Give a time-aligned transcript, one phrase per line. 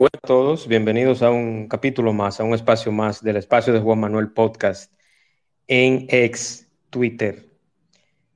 [0.00, 3.80] Hola a todos, bienvenidos a un capítulo más, a un espacio más del espacio de
[3.80, 4.92] Juan Manuel Podcast
[5.66, 7.48] en ex Twitter.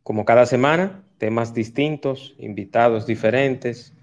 [0.02, 3.94] Como cada semana, temas distintos, invitados diferentes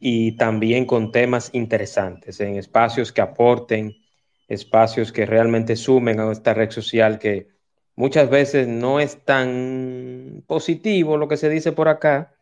[0.00, 3.98] y también con temas interesantes en espacios que aporten,
[4.48, 7.48] espacios que realmente sumen a esta red social que
[7.94, 12.34] muchas veces no es tan positivo lo que se dice por acá,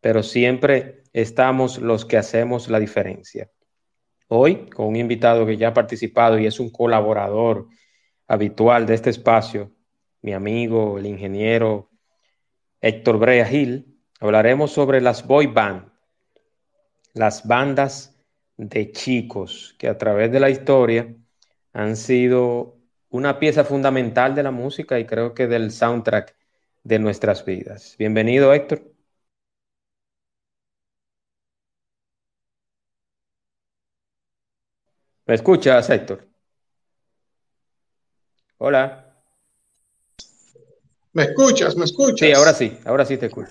[0.00, 3.50] pero siempre estamos los que hacemos la diferencia.
[4.28, 7.68] Hoy con un invitado que ya ha participado y es un colaborador
[8.26, 9.72] habitual de este espacio,
[10.20, 11.90] mi amigo, el ingeniero
[12.80, 15.92] Héctor Brea Gil, hablaremos sobre las boy band,
[17.14, 18.20] las bandas
[18.56, 21.14] de chicos que a través de la historia
[21.72, 22.78] han sido
[23.10, 26.34] una pieza fundamental de la música y creo que del soundtrack
[26.82, 27.94] de nuestras vidas.
[27.96, 28.95] Bienvenido, Héctor.
[35.26, 36.24] ¿Me escuchas, Héctor?
[38.58, 39.12] Hola.
[41.12, 41.76] ¿Me escuchas?
[41.76, 42.28] ¿Me escuchas?
[42.28, 43.50] Sí, ahora sí, ahora sí te escucho.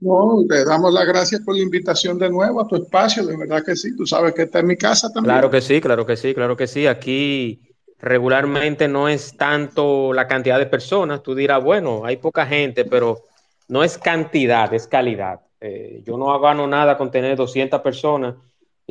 [0.00, 3.62] No, te damos las gracias por la invitación de nuevo a tu espacio, de verdad
[3.64, 3.96] que sí.
[3.96, 5.34] Tú sabes que está en mi casa también.
[5.34, 6.86] Claro que sí, claro que sí, claro que sí.
[6.86, 11.22] Aquí regularmente no es tanto la cantidad de personas.
[11.22, 13.24] Tú dirás, bueno, hay poca gente, pero
[13.68, 15.40] no es cantidad, es calidad.
[15.60, 18.34] Eh, yo no gano nada con tener 200 personas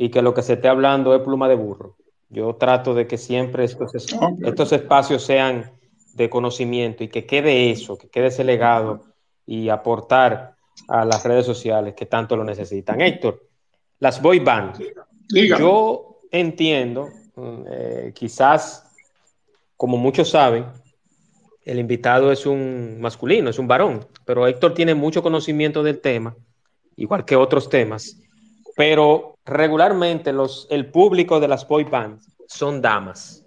[0.02, 1.98] y que lo que se esté hablando es pluma de burro.
[2.30, 5.72] Yo trato de que siempre estos, estos espacios sean
[6.14, 9.04] de conocimiento y que quede eso, que quede ese legado
[9.44, 10.54] y aportar
[10.88, 12.98] a las redes sociales que tanto lo necesitan.
[12.98, 13.46] Héctor,
[13.98, 14.82] las boy band.
[15.28, 18.90] Yo entiendo, mm, eh, quizás,
[19.76, 20.64] como muchos saben,
[21.62, 26.34] el invitado es un masculino, es un varón, pero Héctor tiene mucho conocimiento del tema,
[26.96, 28.16] igual que otros temas.
[28.76, 33.44] Pero regularmente los, el público de las boy bands son damas.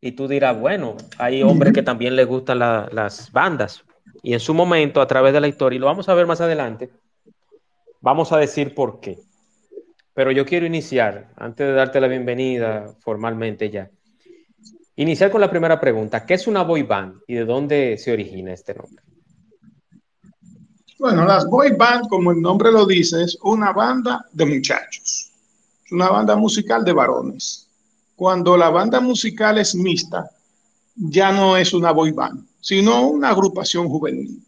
[0.00, 3.84] Y tú dirás, bueno, hay hombres que también les gustan las bandas.
[4.22, 6.40] Y en su momento, a través de la historia, y lo vamos a ver más
[6.40, 6.90] adelante,
[8.00, 9.18] vamos a decir por qué.
[10.14, 13.90] Pero yo quiero iniciar, antes de darte la bienvenida formalmente ya,
[14.96, 16.24] iniciar con la primera pregunta.
[16.24, 19.02] ¿Qué es una boy band y de dónde se origina este nombre?
[20.98, 25.27] Bueno, las boy band, como el nombre lo dice, es una banda de muchachos.
[25.88, 27.66] Es una banda musical de varones.
[28.14, 30.30] Cuando la banda musical es mixta,
[30.94, 34.38] ya no es una boy band, sino una agrupación juvenil.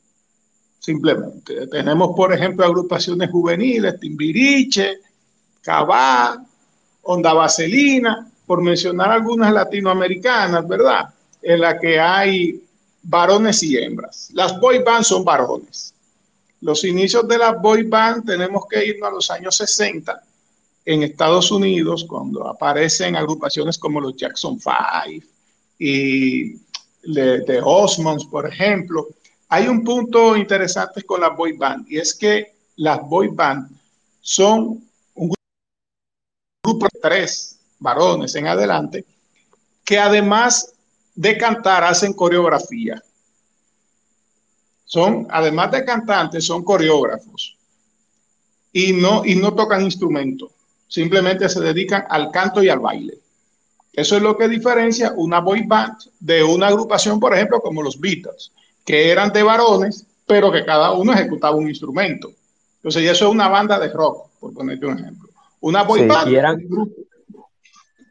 [0.79, 1.67] Simplemente.
[1.69, 4.99] Tenemos, por ejemplo, agrupaciones juveniles, Timbiriche,
[5.63, 6.45] Cabá,
[7.01, 11.09] Onda Vaselina, por mencionar algunas latinoamericanas, ¿verdad?
[11.41, 12.63] En la que hay
[13.03, 14.29] varones y hembras.
[14.35, 15.95] Las boy bands son varones
[16.61, 20.23] los inicios de la boy band tenemos que irnos a los años 60
[20.85, 25.27] en Estados Unidos, cuando aparecen agrupaciones como los Jackson Five
[25.79, 26.55] y
[27.03, 29.09] de, Osmonds, por ejemplo.
[29.49, 33.71] Hay un punto interesante con la boy band y es que las boy band
[34.21, 34.83] son
[35.15, 35.35] un
[36.65, 39.05] grupo de tres varones en adelante
[39.85, 40.73] que además
[41.15, 43.03] de cantar hacen coreografía
[44.85, 47.57] son, además de cantantes, son coreógrafos
[48.73, 50.51] y no, y no tocan instrumentos,
[50.91, 53.15] simplemente se dedican al canto y al baile.
[53.93, 57.99] Eso es lo que diferencia una boy band de una agrupación, por ejemplo, como los
[57.99, 58.53] Beatles,
[58.85, 62.31] que eran de varones, pero que cada uno ejecutaba un instrumento.
[62.77, 65.29] Entonces, eso es una banda de rock, por ponerte un ejemplo.
[65.61, 66.31] Una boy band.
[66.31, 66.61] Y eran,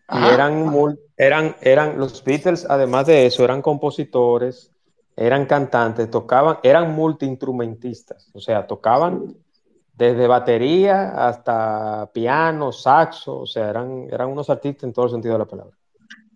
[0.08, 4.72] eran, eran, eran, los Beatles, además de eso, eran compositores,
[5.18, 9.36] eran cantantes, tocaban, eran multiinstrumentistas, o sea, tocaban
[10.00, 15.34] desde batería hasta piano, saxo, o sea, eran, eran unos artistas en todo el sentido
[15.34, 15.75] de la palabra.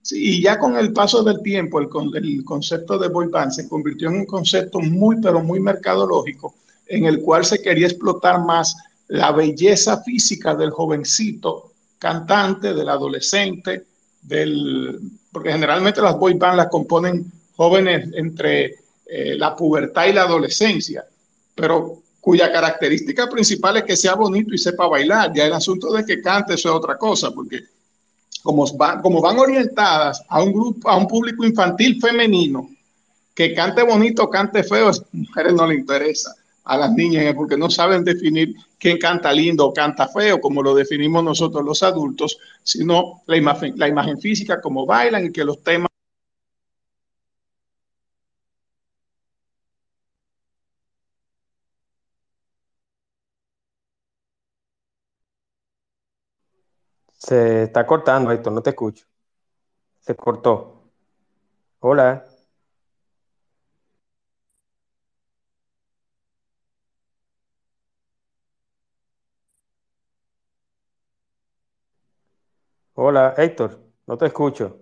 [0.01, 3.69] Sí, y ya con el paso del tiempo, el, el concepto de boy band se
[3.69, 6.55] convirtió en un concepto muy, pero muy mercadológico,
[6.87, 8.75] en el cual se quería explotar más
[9.07, 13.85] la belleza física del jovencito cantante, del adolescente,
[14.21, 14.99] del,
[15.31, 18.75] porque generalmente las boy bands las componen jóvenes entre
[19.05, 21.05] eh, la pubertad y la adolescencia,
[21.55, 25.33] pero cuya característica principal es que sea bonito y sepa bailar.
[25.35, 27.59] Ya el asunto de que cante eso es otra cosa, porque
[28.41, 32.69] como van, como van orientadas a un grupo, a un público infantil femenino,
[33.35, 36.33] que cante bonito, cante feo, a mujeres no le interesa
[36.63, 40.73] a las niñas porque no saben definir quién canta lindo o canta feo, como lo
[40.73, 45.61] definimos nosotros los adultos, sino la imagen, la imagen física, como bailan y que los
[45.61, 45.89] temas
[57.25, 59.05] Se está cortando, esto, no te escucho.
[60.01, 60.91] Se cortó.
[61.79, 62.25] Hola.
[72.95, 74.79] Hola, Héctor, no te escucho.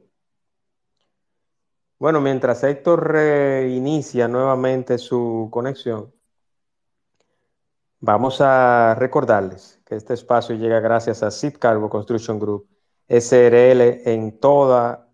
[2.00, 6.14] Bueno, mientras Héctor reinicia nuevamente su conexión,
[8.02, 12.68] vamos a recordarles que este espacio llega gracias a Sid Cargo Construction Group,
[13.08, 15.08] SRL en toda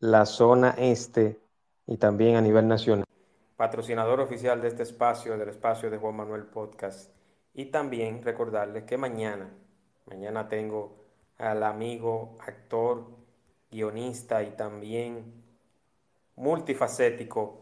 [0.00, 1.40] la zona este
[1.86, 3.04] y también a nivel nacional.
[3.56, 7.10] Patrocinador oficial de este espacio, del espacio de Juan Manuel Podcast.
[7.54, 9.48] Y también recordarles que mañana,
[10.06, 11.04] mañana tengo
[11.38, 13.06] al amigo, actor,
[13.70, 15.44] guionista y también
[16.34, 17.60] multifacético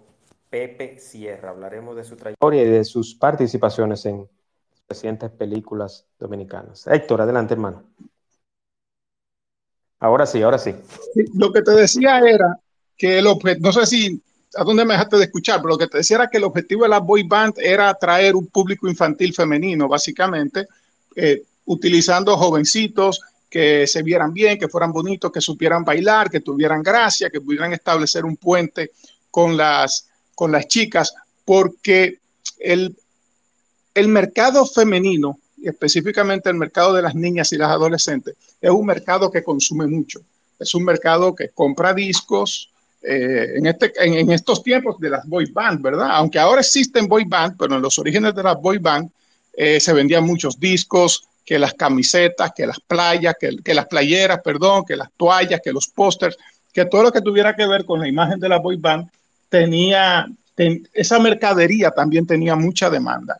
[0.49, 1.51] Pepe Sierra.
[1.51, 4.27] Hablaremos de su trayectoria y de sus participaciones en
[4.93, 6.87] recientes películas dominicanas.
[6.87, 7.83] Héctor, adelante, hermano.
[9.99, 10.75] Ahora sí, ahora sí.
[11.35, 12.59] Lo que te decía era
[12.99, 14.23] que el objeto, no sé si
[14.55, 16.83] a dónde me dejaste de escuchar, pero lo que te decía era que el objetivo
[16.83, 20.67] de la boy band era atraer un público infantil femenino, básicamente,
[21.17, 26.83] eh, utilizando jovencitos que se vieran bien, que fueran bonitos, que supieran bailar, que tuvieran
[26.83, 28.91] gracia, que pudieran establecer un puente
[29.31, 31.15] con las, con las chicas,
[31.47, 32.19] porque
[32.59, 32.95] el,
[33.95, 39.31] el mercado femenino, específicamente el mercado de las niñas y las adolescentes, es un mercado
[39.31, 40.21] que consume mucho.
[40.59, 42.71] Es un mercado que compra discos,
[43.03, 46.11] eh, en, este, en, estos tiempos de las boy band, ¿verdad?
[46.13, 49.11] Aunque ahora existen boy band, pero en los orígenes de las boy band
[49.55, 54.85] eh, se vendían muchos discos, que las camisetas, que las playas, que, las playeras, perdón,
[54.87, 56.37] que las toallas, que los pósters,
[56.73, 59.09] que todo lo que tuviera que ver con la imagen de la boy band
[59.49, 60.27] tenía,
[60.95, 63.39] esa mercadería también tenía mucha demanda.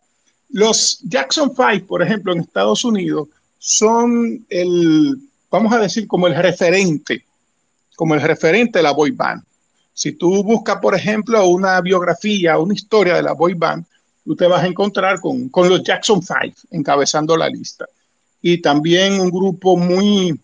[0.53, 3.29] Los Jackson Five, por ejemplo, en Estados Unidos,
[3.59, 5.17] son el,
[5.51, 7.25] vamos a decir, como el referente,
[7.97, 9.43] como el referente de la boy band.
[9.95, 13.85] Si tú buscas, por ejemplo, una biografía, una historia de la boy band,
[14.25, 17.87] tú te vas a encontrar con, con los Jackson Five encabezando la lista.
[18.41, 20.39] Y también un grupo muy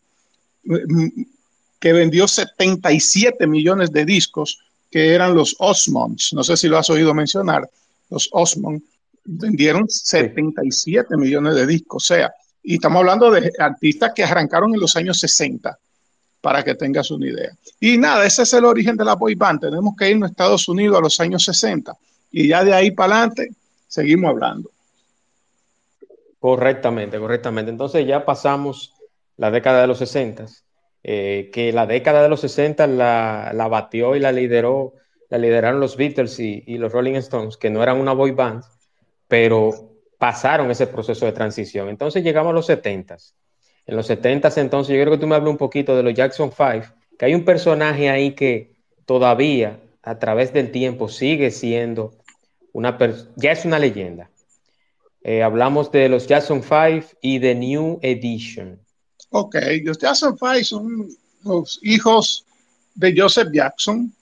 [1.80, 4.60] que vendió 77 millones de discos,
[4.90, 6.32] que eran los Osmonds.
[6.32, 7.68] No sé si lo has oído mencionar.
[8.10, 8.82] Los Osmonds
[9.30, 12.04] vendieron 77 millones de discos.
[12.04, 12.32] O sea,
[12.62, 15.78] y estamos hablando de artistas que arrancaron en los años 60,
[16.40, 17.50] para que tengas una idea.
[17.80, 19.60] Y nada, ese es el origen de la boy band.
[19.60, 21.92] Tenemos que irnos a Estados Unidos a los años 60
[22.30, 23.50] y ya de ahí para adelante
[23.86, 24.70] seguimos hablando.
[26.38, 27.70] Correctamente, correctamente.
[27.70, 28.94] Entonces ya pasamos
[29.36, 30.46] la década de los 60,
[31.02, 34.94] eh, que la década de los 60 la, la, batió y la lideró,
[35.30, 38.62] la lideraron los Beatles y, y, los Rolling Stones, que no eran una boy band,
[39.28, 41.88] pero pasaron ese proceso de transición.
[41.88, 43.16] Entonces llegamos a los 70.
[43.86, 46.50] En los 70 entonces yo creo que tú me hables un poquito de los Jackson
[46.50, 48.72] 5, que hay un personaje ahí que
[49.06, 52.18] todavía a través del tiempo sigue siendo
[53.36, 54.30] ya es una leyenda.
[55.22, 58.78] Eh, hablamos de los Jackson 5 y de New Edition.
[59.30, 61.08] Ok, los Jackson 5 son
[61.44, 62.44] los hijos
[62.94, 64.12] de Joseph Jackson.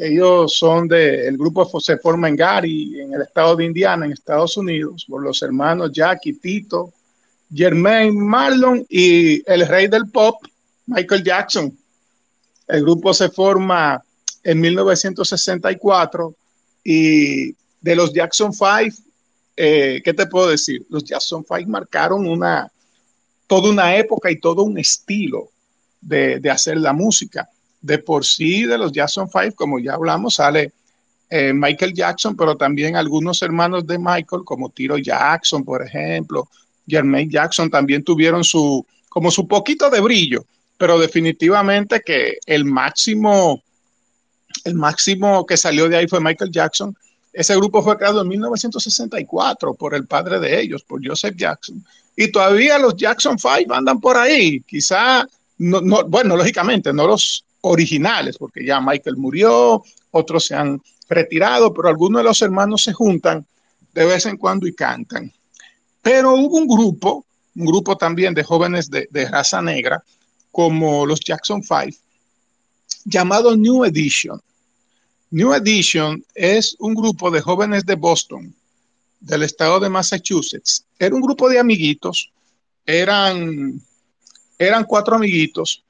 [0.00, 4.56] Ellos son del grupo se forma en Gary, en el estado de Indiana, en Estados
[4.56, 6.92] Unidos, por los hermanos Jackie, Tito,
[7.52, 10.36] Jermaine Marlon y el rey del pop,
[10.86, 11.76] Michael Jackson.
[12.68, 14.02] El grupo se forma
[14.42, 16.34] en 1964
[16.84, 18.94] y de los Jackson Five,
[19.56, 20.84] eh, ¿qué te puedo decir?
[20.88, 22.70] Los Jackson Five marcaron una,
[23.46, 25.50] toda una época y todo un estilo
[26.00, 27.48] de, hacer la música.
[27.86, 30.72] De por sí, de los Jackson Five, como ya hablamos, sale
[31.30, 36.48] eh, Michael Jackson, pero también algunos hermanos de Michael, como Tiro Jackson, por ejemplo,
[36.86, 40.44] Jermaine Jackson, también tuvieron su, como su poquito de brillo,
[40.76, 43.62] pero definitivamente que el máximo,
[44.64, 46.96] el máximo que salió de ahí fue Michael Jackson
[47.36, 51.84] ese grupo fue creado en 1964 por el padre de ellos, por Joseph Jackson.
[52.16, 54.62] Y todavía los Jackson Five andan por ahí.
[54.62, 55.28] Quizá,
[55.58, 59.82] no, bueno, lógicamente, no los originales, porque ya Michael murió,
[60.12, 63.46] otros se han retirado, pero algunos de los hermanos se juntan
[63.92, 65.32] de vez en cuando y cantan.
[66.02, 67.24] Pero hubo un grupo,
[67.56, 70.02] un grupo también de jóvenes de, de raza negra,
[70.52, 71.94] como los Jackson Five,
[73.04, 74.40] llamado New Edition.
[75.30, 78.54] New Edition es un grupo de jóvenes de Boston,
[79.20, 80.84] del estado de Massachusetts.
[80.98, 82.30] Era un grupo de amiguitos,
[82.84, 83.80] eran,
[84.56, 85.82] eran cuatro amiguitos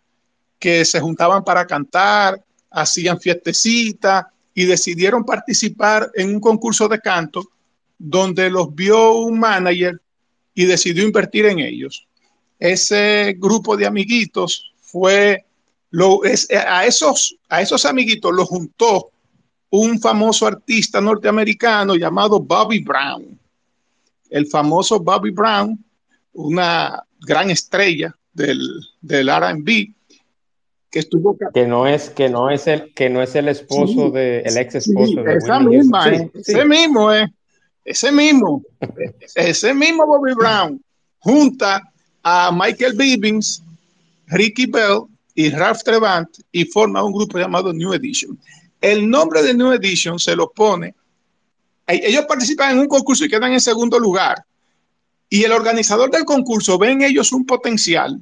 [0.58, 7.48] que se juntaban para cantar, hacían fiestecita y decidieron participar en un concurso de canto
[7.98, 10.00] donde los vio un manager
[10.54, 12.06] y decidió invertir en ellos.
[12.58, 15.44] Ese grupo de amiguitos fue,
[15.90, 19.10] lo, es, a, esos, a esos amiguitos los juntó
[19.70, 23.38] un famoso artista norteamericano llamado Bobby Brown.
[24.30, 25.82] El famoso Bobby Brown,
[26.32, 28.60] una gran estrella del,
[29.00, 29.95] del RB,
[30.90, 34.40] que estuvo que no es que no es el que no es el esposo de
[34.40, 37.26] el ex esposo de esa misma, eh, ese mismo eh,
[37.84, 38.62] ese mismo
[39.34, 40.80] ese mismo Bobby Brown
[41.18, 41.82] junta
[42.22, 43.62] a Michael Bibbins
[44.28, 45.02] Ricky Bell
[45.34, 48.38] y Ralph Trevant y forma un grupo llamado New Edition
[48.80, 50.94] el nombre de New Edition se lo pone.
[51.86, 54.44] Ellos participan en un concurso y quedan en segundo lugar.
[55.28, 58.20] Y el organizador del concurso ven ellos un potencial.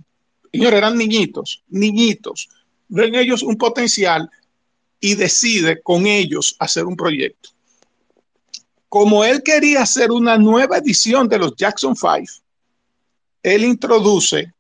[0.55, 2.49] Señores, eran niñitos, niñitos.
[2.89, 4.31] Ven ellos un potencial
[5.01, 7.51] y decide con ellos hacer un proyecto.
[8.89, 12.29] Como él quería hacer una nueva edición de los Jackson Five,
[13.43, 14.55] él introduce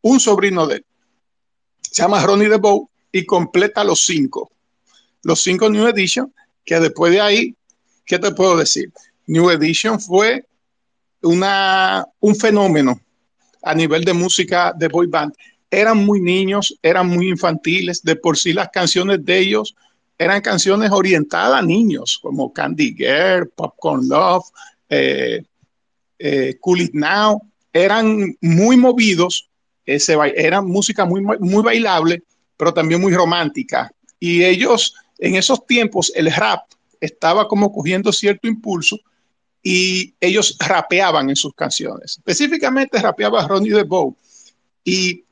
[0.00, 0.84] un sobrino de él.
[1.82, 4.50] Se llama Ronnie DeBow y completa los cinco
[5.26, 6.32] los cinco New Edition,
[6.64, 7.56] que después de ahí,
[8.04, 8.92] ¿qué te puedo decir?
[9.26, 10.46] New Edition fue
[11.20, 13.00] una, un fenómeno
[13.66, 15.34] a nivel de música de boy band.
[15.70, 19.74] Eran muy niños, eran muy infantiles, de por sí las canciones de ellos
[20.18, 24.44] eran canciones orientadas a niños, como Candy Girl, Popcorn Love,
[24.88, 25.42] eh,
[26.18, 27.42] eh, Cool It Now,
[27.72, 29.48] eran muy movidos,
[29.84, 32.22] ese, eran música muy, muy bailable,
[32.56, 33.92] pero también muy romántica.
[34.18, 36.62] Y ellos en esos tiempos el rap
[37.00, 38.98] estaba como cogiendo cierto impulso
[39.68, 42.18] y ellos rapeaban en sus canciones.
[42.18, 44.16] Específicamente rapeaba Ronnie DeBow
[44.84, 45.24] y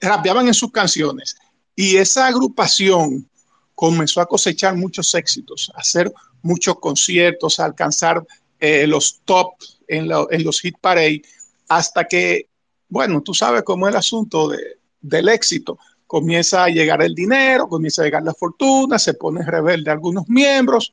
[0.00, 1.34] rapeaban en sus canciones.
[1.74, 3.28] Y esa agrupación
[3.74, 8.24] comenzó a cosechar muchos éxitos, a hacer muchos conciertos, a alcanzar
[8.60, 9.54] eh, los top
[9.88, 11.22] en, los hit parade,
[11.66, 12.48] hasta que,
[12.88, 14.52] bueno, tú sabes cómo es el asunto
[15.00, 19.90] del éxito comienza a llegar el dinero, comienza a llegar la fortuna, se pone rebelde
[19.90, 20.92] algunos miembros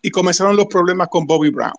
[0.00, 1.74] y comenzaron los problemas con Bobby Brown.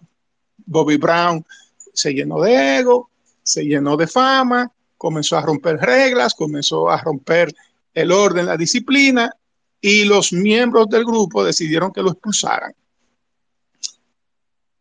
[0.66, 1.46] Bobby Brown
[1.94, 3.10] se llenó de ego,
[3.44, 7.54] se llenó de fama, comenzó a romper reglas, comenzó a romper
[7.94, 9.32] el orden, la disciplina
[9.80, 12.74] y los miembros del grupo decidieron que lo expulsaran.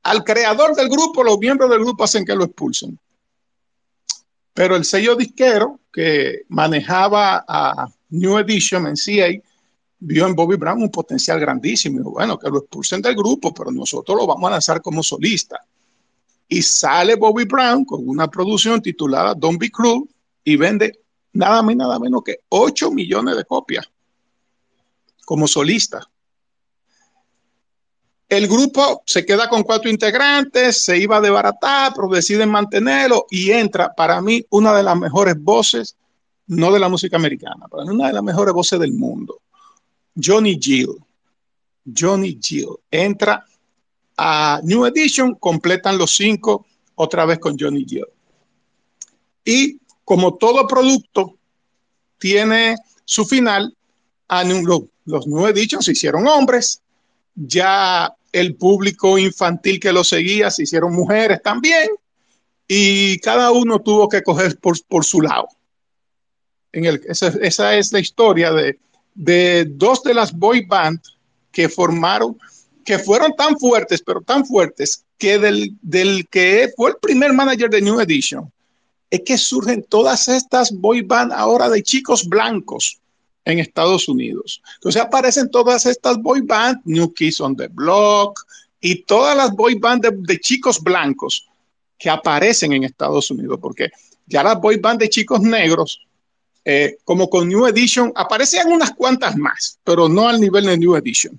[0.02, 2.98] Al creador del grupo, los miembros del grupo hacen que lo expulsen.
[4.52, 9.28] Pero el sello disquero que manejaba a New Edition en CA
[9.98, 12.00] vio en Bobby Brown un potencial grandísimo.
[12.00, 15.58] Y bueno, que lo expulsen del grupo, pero nosotros lo vamos a lanzar como solista.
[16.48, 20.02] Y sale Bobby Brown con una producción titulada Don't Be Cruel
[20.44, 21.00] y vende
[21.32, 23.88] nada más nada menos que 8 millones de copias
[25.24, 26.08] como solista.
[28.28, 33.50] El grupo se queda con cuatro integrantes, se iba a desbaratar, pero deciden mantenerlo y
[33.50, 35.96] entra para mí una de las mejores voces,
[36.46, 39.40] no de la música americana, pero una de las mejores voces del mundo.
[40.20, 40.96] Johnny Gill.
[41.84, 43.44] Johnny Gill entra
[44.16, 48.06] a New Edition, completan los cinco otra vez con Johnny Gill.
[49.44, 51.36] Y como todo producto
[52.18, 53.76] tiene su final,
[55.04, 56.80] los New Edition se hicieron hombres,
[57.34, 61.88] ya el público infantil que lo seguía se hicieron mujeres también
[62.66, 65.48] y cada uno tuvo que coger por, su lado.
[66.72, 68.78] En el, esa, es la historia de,
[69.14, 71.16] de dos de las boy bands
[71.52, 72.36] que formaron,
[72.84, 77.70] que fueron tan fuertes, pero tan fuertes, que del, del que fue el primer manager
[77.70, 78.50] de New Edition,
[79.10, 82.98] es que surgen todas estas boy band ahora de chicos blancos
[83.44, 84.60] en Estados Unidos.
[84.74, 88.40] Entonces aparecen todas estas boy bands, New Kids on the Block
[88.80, 91.46] y todas las boy bands de, chicos blancos
[91.98, 93.90] que aparecen en Estados Unidos, porque
[94.26, 96.00] ya las boy bands de chicos negros,
[96.64, 100.96] eh, como con New Edition, aparecían unas cuantas más, pero no al nivel de New
[100.96, 101.38] Edition.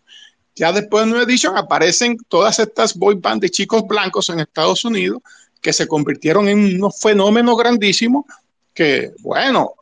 [0.55, 4.85] Ya después de New Edition aparecen todas estas boy bands de chicos blancos en Estados
[4.85, 5.21] Unidos
[5.61, 8.25] que se convirtieron en unos fenómenos grandísimos
[8.73, 9.73] que, bueno,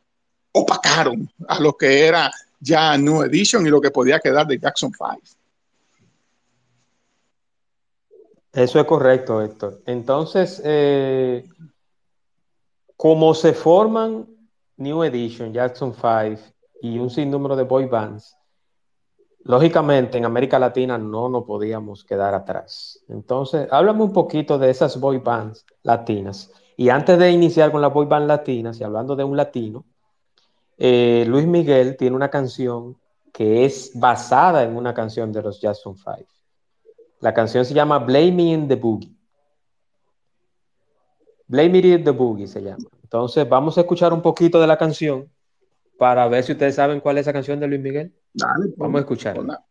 [0.51, 4.92] opacaron a lo que era ya New Edition y lo que podía quedar de Jackson
[4.92, 5.22] 5.
[8.53, 9.82] Eso es correcto, Héctor.
[9.86, 11.46] Entonces, eh,
[12.96, 14.27] como se forman
[14.77, 16.42] New Edition, Jackson 5
[16.82, 18.36] y un sinnúmero de boy bands,
[19.44, 23.04] lógicamente en América Latina no nos podíamos quedar atrás.
[23.10, 26.52] Entonces, háblame un poquito de esas boy bands latinas.
[26.78, 29.86] Y antes de iniciar con la boy band latinas y hablando de un latino,
[30.78, 32.98] eh, Luis Miguel tiene una canción
[33.32, 36.26] que es basada en una canción de los Jackson 5.
[37.20, 39.16] La canción se llama Blame Me in the Boogie.
[41.48, 42.86] Blame Me in the Boogie se llama.
[43.04, 45.30] Entonces, vamos a escuchar un poquito de la canción
[45.98, 48.14] para ver si ustedes saben cuál es esa canción de Luis Miguel.
[48.34, 49.64] Dale, Vamos a escucharla.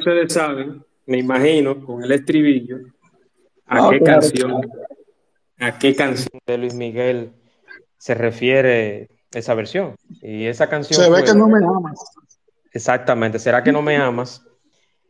[0.00, 2.78] Ustedes saben, me imagino, con el estribillo,
[3.66, 4.60] a qué canción,
[5.58, 7.32] a qué canción de Luis Miguel
[7.98, 9.94] se refiere esa versión.
[10.22, 11.00] Y esa canción.
[11.00, 12.00] Se ve que no me amas.
[12.72, 14.44] Exactamente, ¿será que no me amas?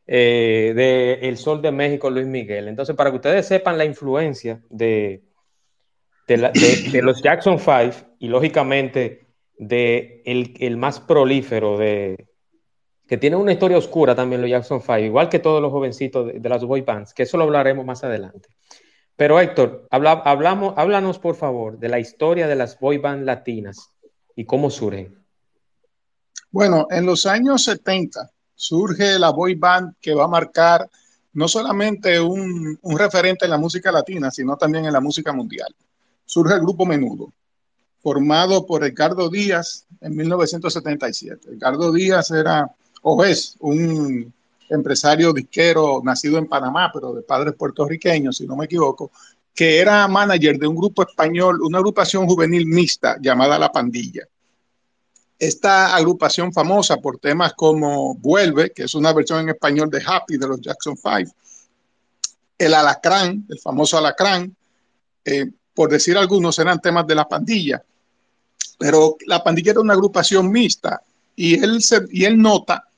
[0.06, 2.68] Eh, de El Sol de México, Luis Miguel.
[2.68, 5.23] Entonces, para que ustedes sepan la influencia de,
[6.26, 12.30] de, los Jackson Five y lógicamente de el, más prolífero de
[13.11, 16.49] que tiene una historia oscura también los Jackson Five, igual que todos los jovencitos de,
[16.49, 18.51] las boy bands, que eso lo hablaremos más adelante.
[19.16, 23.90] Pero Héctor, habla, hablamos, háblanos por favor de la historia de las boy bands latinas
[24.37, 25.20] y cómo surgen.
[26.53, 30.88] Bueno, en los años 70 surge la boy band que va a marcar
[31.33, 35.75] no solamente un, un referente en la música latina, sino también en la música mundial
[36.27, 37.33] surge el grupo Menudo,
[38.01, 41.49] formado por Ricardo Díaz en 1977.
[41.51, 44.33] Ricardo Díaz era o es un
[44.69, 49.11] empresario disquero nacido en Panamá, pero de padres puertorriqueños, si no me equivoco,
[49.55, 54.27] que era manager de un grupo español, una agrupación juvenil mixta llamada La Pandilla.
[55.39, 60.37] Esta agrupación famosa por temas como Vuelve, que es una versión en español de Happy
[60.37, 61.31] de los Jackson Five,
[62.59, 64.55] El Alacrán, el famoso Alacrán,
[65.25, 67.83] eh, por decir algunos, eran temas de la pandilla.
[68.79, 71.03] Pero la pandilla era una agrupación mixta
[71.35, 72.89] y él, y él nota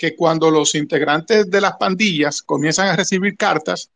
[0.00, 3.90] que cuando los integrantes de las pandillas comienzan a recibir cartas,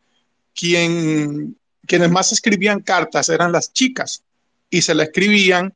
[0.54, 4.22] quien, quienes más escribían cartas eran las chicas
[4.68, 5.72] y se le escribían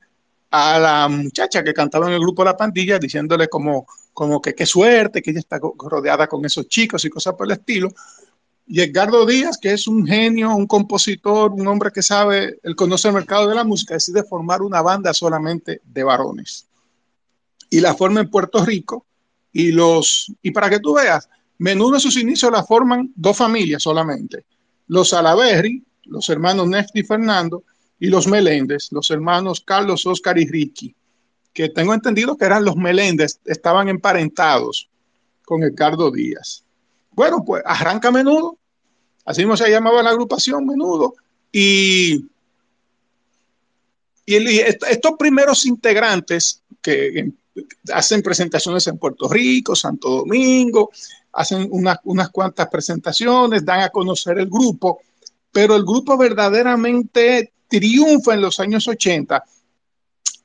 [0.50, 4.54] a la muchacha que cantaba en el grupo de la pandilla diciéndole como, como que
[4.54, 7.88] qué suerte, que ella está rodeada con esos chicos y cosas por el estilo.
[8.66, 13.08] Y Edgardo Díaz, que es un genio, un compositor, un hombre que sabe, él conoce
[13.08, 16.66] el mercado de la música, decide formar una banda solamente de varones.
[17.70, 19.06] Y la forma en Puerto Rico.
[19.52, 23.82] Y, los, y para que tú veas, menudo en sus inicios la forman dos familias
[23.82, 24.44] solamente.
[24.86, 27.64] Los Salaberry, los hermanos Nefti Fernando,
[28.00, 30.94] y los Meléndez, los hermanos Carlos, Oscar y Ricky,
[31.52, 34.88] que tengo entendido que eran los Meléndez, estaban emparentados
[35.44, 36.62] con Edgardo Díaz.
[37.10, 38.56] Bueno, pues arranca menudo,
[39.24, 41.14] así mismo se llamaba la agrupación menudo,
[41.50, 42.26] y,
[44.26, 47.32] y estos primeros integrantes que
[47.92, 50.90] hacen presentaciones en Puerto Rico, Santo Domingo,
[51.32, 55.00] hacen unas, unas cuantas presentaciones, dan a conocer el grupo,
[55.52, 59.44] pero el grupo verdaderamente triunfa en los años 80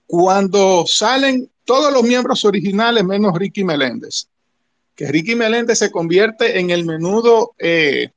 [0.06, 4.28] cuando salen todos los miembros originales menos Ricky Meléndez
[4.96, 8.10] que Ricky Meléndez se convierte en el menudo, eh,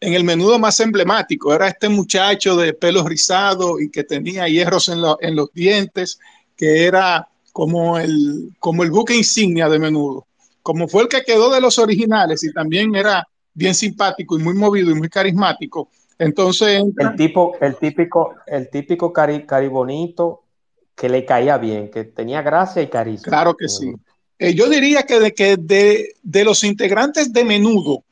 [0.00, 1.54] en el menudo más emblemático.
[1.54, 6.18] Era este muchacho de pelo rizado y que tenía hierros en, en los dientes,
[6.56, 7.28] que era
[7.60, 10.26] como el, como el buque insignia de menudo.
[10.62, 14.54] Como fue el que quedó de los originales y también era bien simpático y muy
[14.54, 15.90] movido y muy carismático.
[16.18, 20.44] Entonces el tipo, el típico, el típico cari, caribonito
[20.94, 23.28] que le caía bien, que tenía gracia y carisma.
[23.28, 23.92] Claro que sí.
[24.38, 28.04] Eh, yo diría que, de, que de, los integrantes de menudo,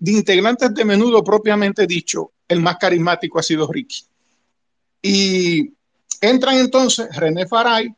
[0.00, 4.02] de integrantes de menudo propiamente dicho, el más carismático ha sido Ricky.
[5.02, 5.72] Y
[6.20, 7.94] Entran entonces René Faray,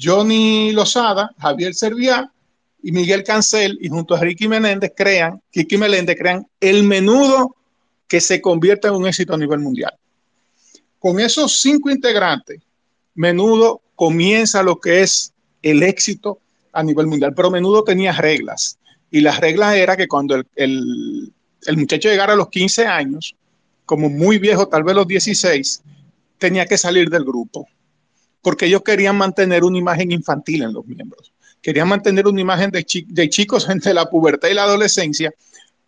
[0.00, 2.30] Johnny Lozada, Javier Serviá
[2.82, 7.56] y Miguel Cancel, y junto a Ricky Menéndez crean, Ricky Meléndez crean el menudo
[8.06, 9.92] que se convierte en un éxito a nivel mundial.
[10.98, 12.60] Con esos cinco integrantes,
[13.14, 15.32] menudo comienza lo que es
[15.62, 16.38] el éxito
[16.72, 18.78] a nivel mundial, pero menudo tenía reglas,
[19.10, 21.32] y las reglas era que cuando el, el,
[21.66, 23.34] el muchacho llegara a los 15 años,
[23.84, 25.82] como muy viejo, tal vez los 16,
[26.38, 27.66] tenía que salir del grupo,
[28.42, 32.84] porque ellos querían mantener una imagen infantil en los miembros, querían mantener una imagen de,
[32.84, 35.32] chi de chicos entre la pubertad y la adolescencia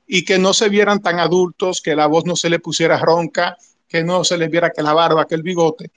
[0.06, 3.56] y que no se vieran tan adultos, que la voz no se le pusiera ronca,
[3.86, 5.90] que no se les viera que la barba, que el bigote,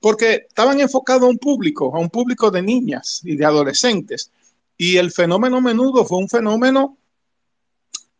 [0.00, 4.32] porque estaban enfocados a un público, a un público de niñas y de adolescentes.
[4.76, 6.96] Y el fenómeno menudo fue un fenómeno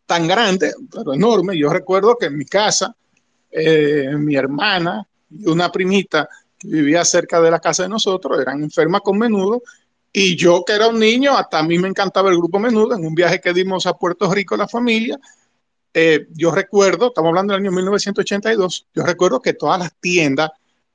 [0.05, 1.57] tan grande, pero enorme.
[1.57, 2.95] Yo recuerdo que en mi casa,
[3.49, 6.29] eh, mi hermana y una primita
[6.63, 9.61] vivía cerca de la casa de nosotros eran enfermas con menudo.
[10.13, 12.95] Y yo, que era un niño, hasta a mí me encantaba el grupo Menudo.
[12.95, 15.17] En un viaje que dimos a Puerto Rico, la familia,
[15.93, 20.51] eh, yo recuerdo, estamos hablando del año 1982, yo recuerdo que todas las tiendas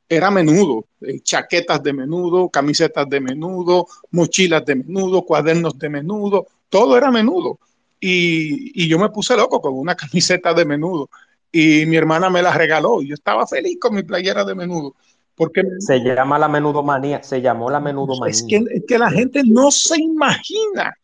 [0.09, 6.47] era menudo, eh, chaquetas de menudo, camisetas de menudo, mochilas de menudo, cuadernos de menudo,
[6.69, 7.59] todo era menudo.
[8.01, 11.11] Y, y, yo me puse loco con una camiseta de menudo
[11.51, 14.95] y mi hermana me la regaló y yo estaba feliz con mi playera de menudo.
[15.37, 18.33] Porque se llama la menudo manía, se llamó la menudo manía.
[18.33, 20.97] Es que, es que la gente no se imagina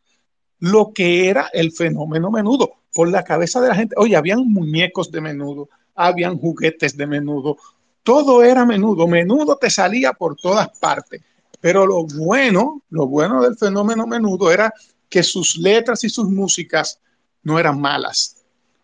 [0.59, 3.95] lo que era el fenómeno menudo por la cabeza de la gente.
[3.99, 7.57] Oye, habían muñecos de menudo, habían juguetes de menudo,
[8.03, 11.23] todo era menudo, menudo te salía por todas partes.
[11.61, 14.73] Pero lo bueno, lo bueno del fenómeno menudo era
[15.09, 16.99] que sus letras y sus músicas
[17.43, 18.37] no eran malas.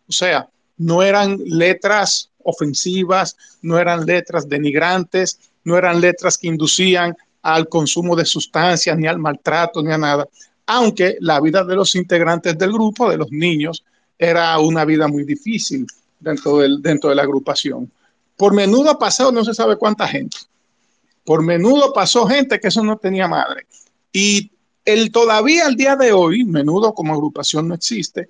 [0.08, 7.16] O sea, no eran letras ofensivas, no eran letras denigrantes, no eran letras que inducían
[7.42, 10.28] al consumo de sustancias, ni al maltrato, ni a nada.
[10.66, 13.84] Aunque la vida de los integrantes del grupo, de los niños,
[14.18, 15.86] era una vida muy difícil
[16.18, 17.90] dentro, del, dentro de la agrupación.
[18.36, 20.36] Por menudo pasó no se sabe cuánta gente.
[21.24, 23.66] Por menudo pasó gente que eso no tenía madre.
[24.12, 24.50] Y
[24.84, 28.28] el todavía al día de hoy, menudo como agrupación no existe,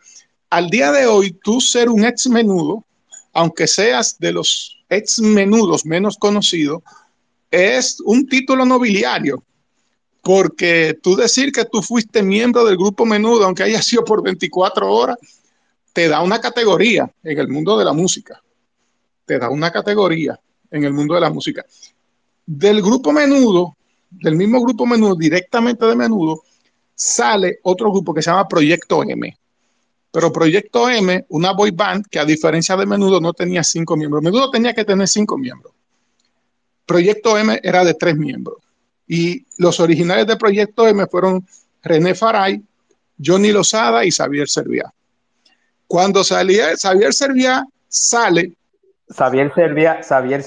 [0.51, 2.85] al día de hoy tú ser un ex menudo,
[3.39, 6.83] aunque seas de los ex menudos menos conocidos,
[7.51, 9.43] es un título nobiliario.
[10.23, 14.93] Porque tú decir que tú fuiste miembro del grupo menudo, aunque haya sido por 24
[14.93, 15.17] horas,
[15.93, 18.43] te da una categoría en el mundo de la música
[19.29, 21.65] te da una categoría en el mundo de la música.
[22.47, 23.77] Del grupo Menudo,
[24.11, 26.43] del mismo grupo Menudo, directamente de Menudo,
[26.95, 29.39] sale otro grupo que se llama Proyecto M.
[30.11, 34.23] Pero Proyecto M, una boy band que a diferencia de Menudo no tenía cinco miembros.
[34.23, 35.73] Menudo tenía que tener cinco miembros.
[36.87, 38.59] Proyecto M era de tres miembros.
[39.07, 41.47] Y los originales de Proyecto M fueron
[41.83, 42.63] René Faray,
[43.23, 44.93] Johnny Lozada y Xavier Serviá.
[45.87, 48.53] Cuando salía Xavier Serviá, sale
[49.11, 50.45] Xavier Servia, Xavier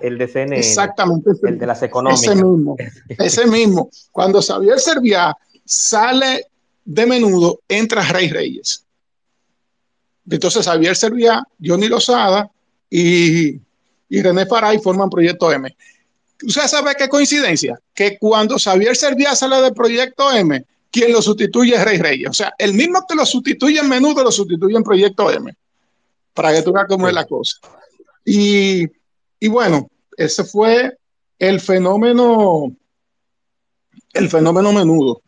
[0.00, 0.58] el de CNN.
[0.58, 1.30] Exactamente.
[1.42, 2.22] El de las económicas.
[2.24, 2.76] Ese mismo.
[3.08, 3.90] ese mismo.
[4.10, 6.46] Cuando Xavier Servia sale
[6.84, 8.84] de menudo, entra Rey Reyes.
[10.28, 12.50] Entonces Xavier Servia, Johnny Lozada
[12.88, 13.60] y,
[14.10, 15.74] René Faray forman Proyecto M.
[16.44, 17.80] ¿Usted sabe qué coincidencia?
[17.94, 22.28] Que cuando Xavier Servia sale del Proyecto M, quien lo sustituye es Rey Reyes.
[22.28, 25.54] O sea, el mismo que lo sustituye en menudo lo sustituye en Proyecto M.
[26.34, 27.56] Para que tú veas cómo es la cosa.
[28.24, 28.86] Y,
[29.40, 30.96] y bueno, ese fue
[31.38, 32.76] el fenómeno,
[34.12, 35.22] el fenómeno menudo.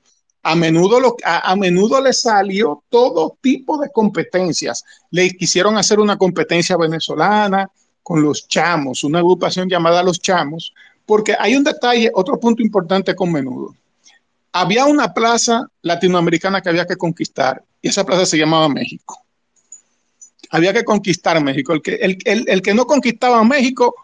[0.45, 4.85] A menudo, a, menudo le salió todo tipo de competencias.
[5.11, 7.69] Le quisieron hacer una competencia venezolana
[8.03, 10.75] con los chamos, una agrupación llamada Los Chamos,
[11.07, 13.75] porque hay un detalle, otro punto importante con menudo.
[14.53, 19.25] Había una plaza latinoamericana que había que conquistar y esa plaza se llamaba México
[20.55, 21.73] había que conquistar México.
[21.73, 23.95] El que, el, el, el que no conquistaba México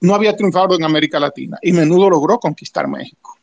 [0.00, 3.38] no había triunfado en América Latina y menudo logró conquistar México.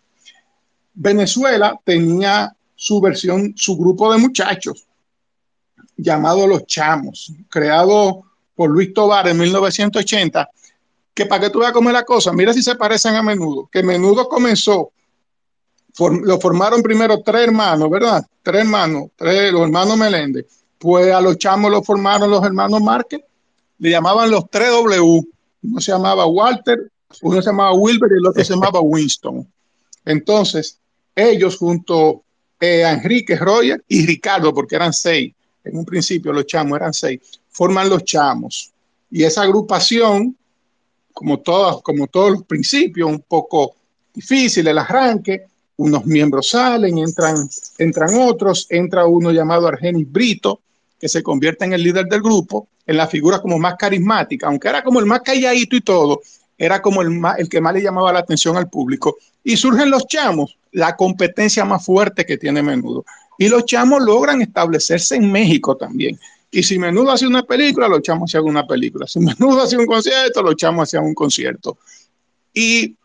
[0.93, 4.85] Venezuela tenía su versión, su grupo de muchachos,
[5.95, 8.23] llamado Los Chamos, creado
[8.55, 10.49] por Luis Tobar en 1980,
[11.13, 13.69] que para que tú veas cómo es la cosa, mira si se parecen a menudo,
[13.71, 14.91] que menudo comenzó,
[15.99, 18.25] lo formaron primero tres hermanos, ¿verdad?
[18.41, 23.21] Tres hermanos, tres, los hermanos Meléndez pues a los chamos lo formaron los hermanos Márquez,
[23.77, 25.27] le llamaban los 3W.
[25.63, 29.47] Uno se llamaba Walter, uno se llamaba Wilber y el otro se llamaba Winston.
[30.05, 30.79] Entonces,
[31.15, 32.23] ellos junto
[32.59, 36.93] eh, a Enrique, Roger y Ricardo, porque eran seis, en un principio los chamos eran
[36.93, 37.19] seis,
[37.49, 38.71] forman los chamos.
[39.09, 40.35] Y esa agrupación
[41.13, 43.75] como, todos, como todos los principios, un poco
[44.13, 45.45] difícil el arranque.
[45.77, 50.61] Unos miembros salen, entran, entran otros, entra uno llamado Argenis Brito,
[50.99, 54.67] que se convierte en el líder del grupo, en la figura como más carismática, aunque
[54.67, 56.21] era como el más calladito y todo,
[56.61, 59.17] era como el, que más le llamaba la atención al público.
[59.43, 63.03] Y surgen los chamos, la competencia más fuerte que tiene Menudo.
[63.39, 66.19] Y los chamos logran establecerse en México también.
[66.51, 69.07] Y si Menudo hace una película, los chamos hacían una película.
[69.07, 71.79] Si Menudo hace un concierto, los chamos hacían un concierto.
[72.53, 72.95] Y,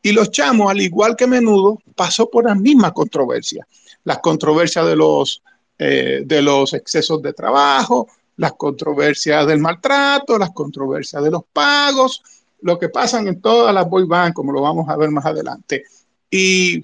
[0.00, 3.66] y los chamos, al igual que Menudo, pasó por las mismas controversias.
[4.04, 5.42] Las controversias de los,
[5.80, 12.22] eh, de los excesos de trabajo, las controversias del maltrato, las controversias de los pagos,
[12.64, 15.84] lo que pasan en todas las boy bands, como lo vamos a ver más adelante.
[16.30, 16.82] Y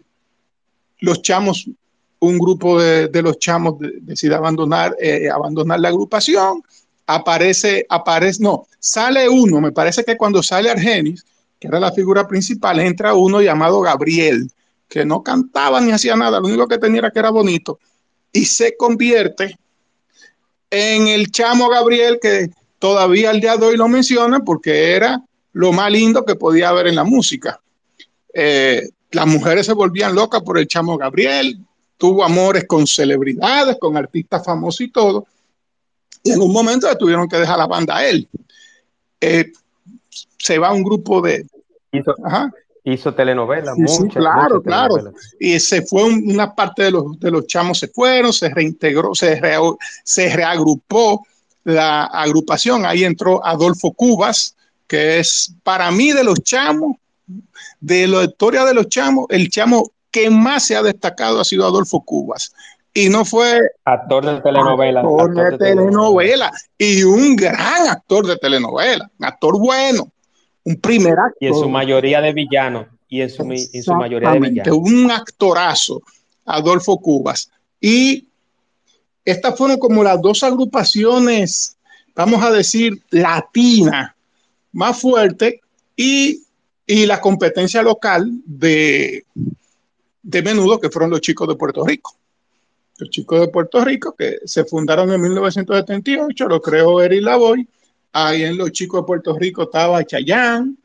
[0.98, 1.70] los chamos
[2.18, 6.62] un grupo de, los chamos decide abandonar, eh, abandonar la agrupación,
[7.06, 11.24] aparece, aparece, no, sale uno, me parece que cuando sale Argenis,
[11.58, 14.50] que era la figura principal, entra uno llamado Gabriel,
[14.86, 17.78] que no cantaba ni hacía nada, lo único que tenía era que era bonito,
[18.34, 19.58] y se convierte
[20.68, 25.72] en el chamo Gabriel que todavía al día de hoy lo menciona porque era lo
[25.72, 27.60] más lindo que podía haber en la música.
[28.32, 31.58] Eh, las mujeres se volvían locas por el chamo Gabriel,
[31.96, 35.26] tuvo amores con celebridades, con artistas famosos y todo.
[36.22, 38.28] Y en un momento le tuvieron que dejar la banda a él.
[39.20, 39.52] Eh,
[40.38, 41.46] se va un grupo de...
[41.92, 42.14] Hizo,
[42.84, 45.12] hizo telenovelas, sí, claro, claro.
[45.38, 49.40] Y se fue una parte de los, de los chamos, se fueron, se reintegró, se,
[50.04, 51.26] se reagrupó
[51.64, 52.86] la agrupación.
[52.86, 54.56] Ahí entró Adolfo Cubas,
[54.90, 56.96] que es para mí de los chamos,
[57.78, 61.64] de la historia de los chamos, el chamo que más se ha destacado ha sido
[61.64, 62.52] Adolfo Cubas.
[62.92, 65.00] Y no fue actor de telenovela.
[65.02, 66.50] Actor, de, telenovela.
[66.76, 69.08] Y un gran actor de telenovela.
[69.16, 70.10] Un actor bueno.
[70.64, 71.36] Un primer actor.
[71.38, 72.88] Y en su mayoría de villano.
[73.08, 74.76] Y en su, en su mayoría de villano.
[74.76, 76.02] Un actorazo.
[76.46, 77.48] Adolfo Cubas.
[77.80, 78.26] Y
[79.24, 81.76] estas fueron como las dos agrupaciones,
[82.16, 84.14] vamos a decir, latinas
[84.72, 85.56] más fuertes
[85.96, 86.42] y,
[86.86, 89.24] y la competencia local de,
[90.22, 92.16] de menudo que fueron los chicos de Puerto Rico.
[92.98, 97.66] Los chicos de Puerto Rico que se fundaron en 1978, lo creó Eric Lavoy.
[98.12, 100.76] Ahí en los chicos de Puerto Rico estaba Chayán,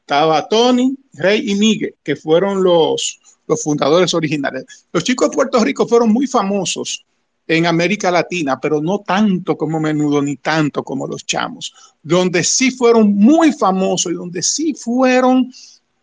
[0.00, 4.64] estaba Tony, Rey y Miguel, que fueron los, los fundadores originales.
[4.92, 7.04] Los chicos de Puerto Rico fueron muy famosos
[7.48, 12.70] en América Latina, pero no tanto como Menudo ni tanto como los Chamos, donde sí
[12.70, 15.52] fueron muy famosos y donde sí fueron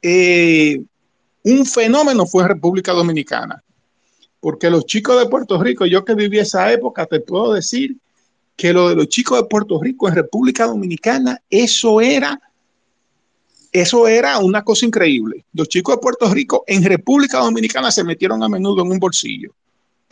[0.02, 0.82] eh,
[1.44, 3.62] un fenómeno fue República Dominicana,
[4.40, 7.98] porque los chicos de Puerto Rico, yo que viví esa época, te puedo decir
[8.56, 12.40] que lo de los chicos de Puerto Rico en República Dominicana, eso era,
[13.72, 15.46] eso era una cosa increíble.
[15.54, 19.54] Los chicos de Puerto Rico en República Dominicana se metieron a menudo en un bolsillo.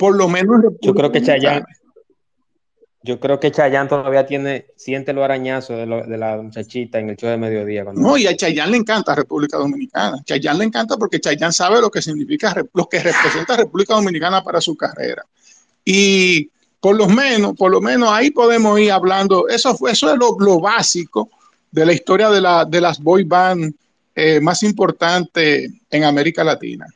[0.02, 1.64] Por lo menos Yo creo que Chayanne,
[3.04, 7.18] yo creo que Chayanne todavía tiene, siente los arañazos de, de, la muchachita en el
[7.18, 7.84] show de mediodía.
[7.94, 10.18] No, y a Chayanne le encanta República Dominicana.
[10.26, 14.60] Chayanne le encanta porque Chayanne sabe lo que significa, lo que representa República Dominicana para
[14.60, 15.24] su carrera.
[15.86, 20.18] Y por lo menos, por lo menos ahí podemos ir hablando, eso, fue, eso es
[20.18, 21.30] lo, lo básico
[21.70, 23.72] de la historia de, la, de las boy band
[24.16, 26.88] eh, más importantes en América Latina.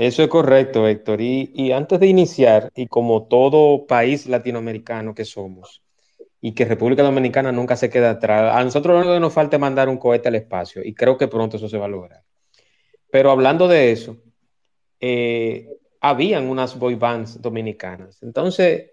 [0.00, 1.20] Eso es correcto, Héctor.
[1.20, 5.82] Y, antes de iniciar, y como todo país latinoamericano que somos,
[6.40, 9.56] y que República Dominicana nunca se queda atrás, a nosotros lo único que nos falta
[9.56, 12.22] es mandar un cohete al espacio, y creo que pronto eso se va a lograr.
[13.10, 14.16] Pero hablando de eso,
[15.00, 15.68] eh,
[16.00, 18.22] habían unas boy bands dominicanas.
[18.22, 18.92] Entonces,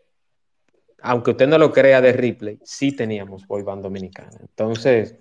[1.02, 4.39] aunque usted no lo crea de Ripley, sí teníamos boy band dominicana.
[4.41, 5.15] Entonces,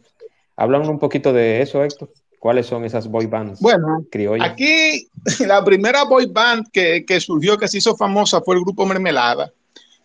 [0.57, 2.11] háblanos un poquito de eso, Héctor.
[2.47, 3.59] ¿Cuáles son esas boy bands?
[3.59, 4.07] Bueno,
[4.41, 5.09] aquí
[5.49, 9.53] la primera boy band que, surgió, que se hizo famosa, fue el grupo Mermelada.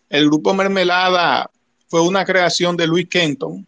[0.09, 1.51] El grupo Mermelada
[1.87, 3.67] fue una creación de Louis Kenton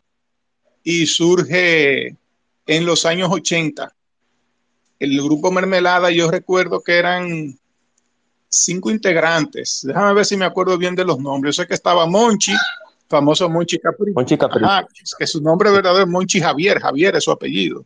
[0.83, 2.17] y surge
[2.65, 3.93] en los años 80.
[4.97, 7.55] El grupo Mermelada, yo recuerdo que eran
[8.49, 9.81] cinco integrantes.
[9.83, 11.55] Déjame ver si me acuerdo bien de los nombres.
[11.55, 12.53] Yo sé que estaba Monchi,
[13.07, 14.13] famoso Monchi Capri.
[14.13, 14.65] Monchi Capri.
[15.19, 16.79] que su nombre verdadero es Monchi Javier.
[16.79, 17.85] Javier es su apellido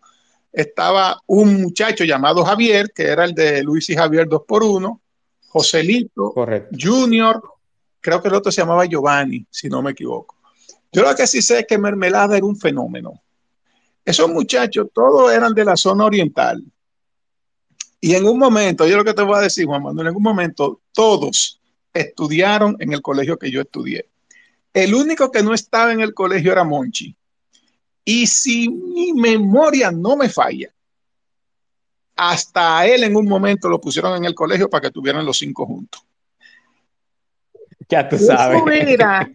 [0.57, 5.01] estaba un muchacho llamado Javier, que era el de Luis y Javier 2 por 1
[5.49, 6.33] Joselito
[6.77, 7.41] Junior,
[8.01, 10.35] creo que el otro se llamaba Giovanni, si no me equivoco.
[10.91, 13.21] Yo lo que sí sé es que Mermelada era un fenómeno.
[14.03, 16.63] Esos muchachos todos eran de la zona oriental.
[18.01, 20.23] Y en un momento, yo lo que te voy a decir, Juan Manuel, en un
[20.23, 21.61] momento todos
[21.93, 24.09] estudiaron en el colegio que yo estudié.
[24.73, 27.15] El único que no estaba en el colegio era Monchi.
[28.09, 30.73] Y si mi memoria no me falla,
[32.15, 35.65] hasta él en un momento lo pusieron en el colegio para que tuvieran los cinco
[35.65, 36.01] juntos.
[37.89, 38.63] Ya tú sabes.
[38.65, 39.29] era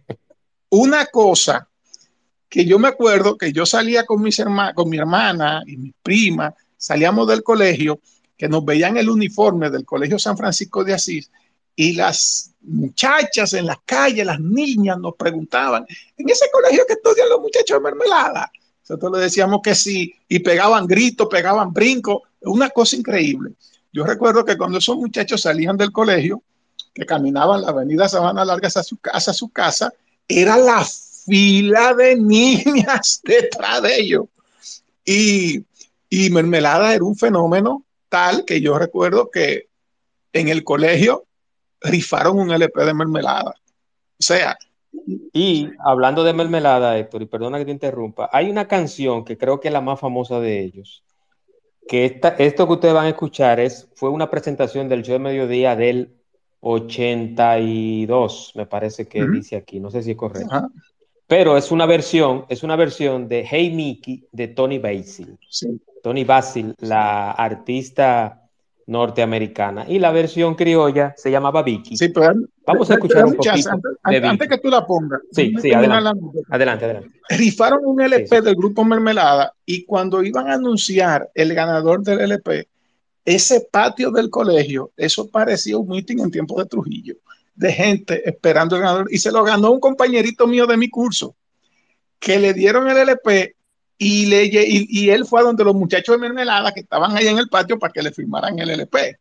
[0.71, 1.69] una cosa
[2.49, 4.43] que yo me acuerdo que yo salía con, mis
[4.75, 8.01] con mi hermana y mi prima, salíamos del colegio,
[8.39, 11.31] que nos veían el uniforme del Colegio San Francisco de Asís
[11.77, 15.85] y las muchachas en las calles, las niñas nos preguntaban,
[16.17, 18.51] ¿en ese colegio que estudian los muchachos de mermelada?
[18.93, 23.53] Nosotros le decíamos que sí, y pegaban gritos, pegaban brincos, una cosa increíble.
[23.91, 26.43] Yo recuerdo que cuando esos muchachos salían del colegio,
[26.93, 29.95] que caminaban la avenida Sabana Larga hacia su casa, su casa,
[30.29, 30.85] era la
[31.25, 34.27] fila de niñas detrás de ellos.
[35.07, 35.65] Y,
[36.11, 39.69] y mermelada era un fenómeno tal que yo recuerdo que
[40.35, 41.25] en el colegio
[41.81, 43.53] rifaron un LP de mermelada.
[43.53, 44.55] O sea.
[45.33, 49.61] Y hablando de mermelada, Héctor, y perdona que te interrumpa, hay una canción que creo
[49.61, 51.05] que es la más famosa de ellos,
[51.89, 55.19] que esta, esto que ustedes van a escuchar es, fue una presentación del show de
[55.19, 56.15] mediodía del
[56.61, 60.71] 82, me parece que dice aquí, no sé si es correcto.
[61.27, 65.39] Pero es una versión, es una versión de Hey Mickey de Tony Basil.
[66.03, 68.42] Tony Basil, la artista
[68.87, 69.85] norteamericana.
[69.89, 71.97] Y la versión criolla se llamaba Vicky.
[71.97, 72.35] Sí, pero,
[72.67, 73.71] Vamos a escuchar un poquito.
[74.03, 75.21] Antes, que tú la pongas.
[75.33, 76.21] Sí, sí, adelante.
[76.49, 77.11] adelante, adelante.
[77.29, 82.69] Rifaron un LP del grupo Mermelada y cuando iban a anunciar el ganador del LP,
[83.25, 87.17] ese patio del colegio, eso parecía un meeting en tiempo de Trujillo,
[87.55, 89.09] de gente esperando el ganador.
[89.11, 91.35] Y se lo ganó un compañerito mío de mi curso,
[92.19, 93.57] que le dieron el LP
[94.03, 97.39] y, le, y, él fue a donde los muchachos de Mermelada que estaban ahí en
[97.39, 99.17] el patio para que le firmaran el LP.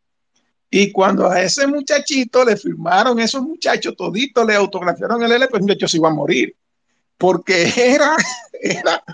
[0.70, 5.62] Y cuando a ese muchachito le firmaron, esos muchachos toditos le autografiaron el LP, el
[5.62, 6.56] muchacho se iba a morir.
[7.16, 8.16] Porque era,
[8.60, 9.04] era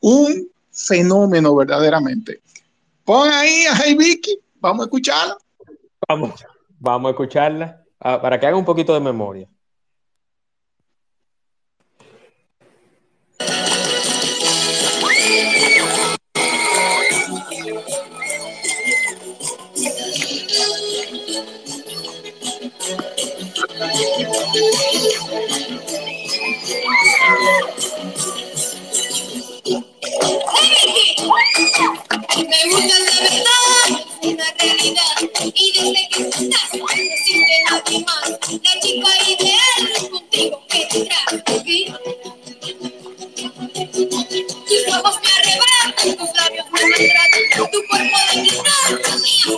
[0.00, 2.40] un fenómeno verdaderamente.
[3.04, 5.36] Pon ahí a Hey Vicky, vamos a escucharla.
[6.08, 6.44] Vamos,
[6.80, 9.48] vamos a escucharla ah, para que haga un poquito de memoria.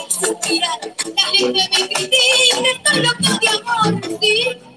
[0.09, 0.79] Suspirar.
[1.17, 4.74] La gente me critica, estoy loco de amor, ¿sí?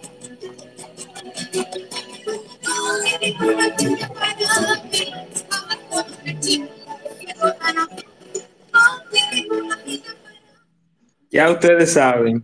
[11.30, 12.43] Ya ustedes saben.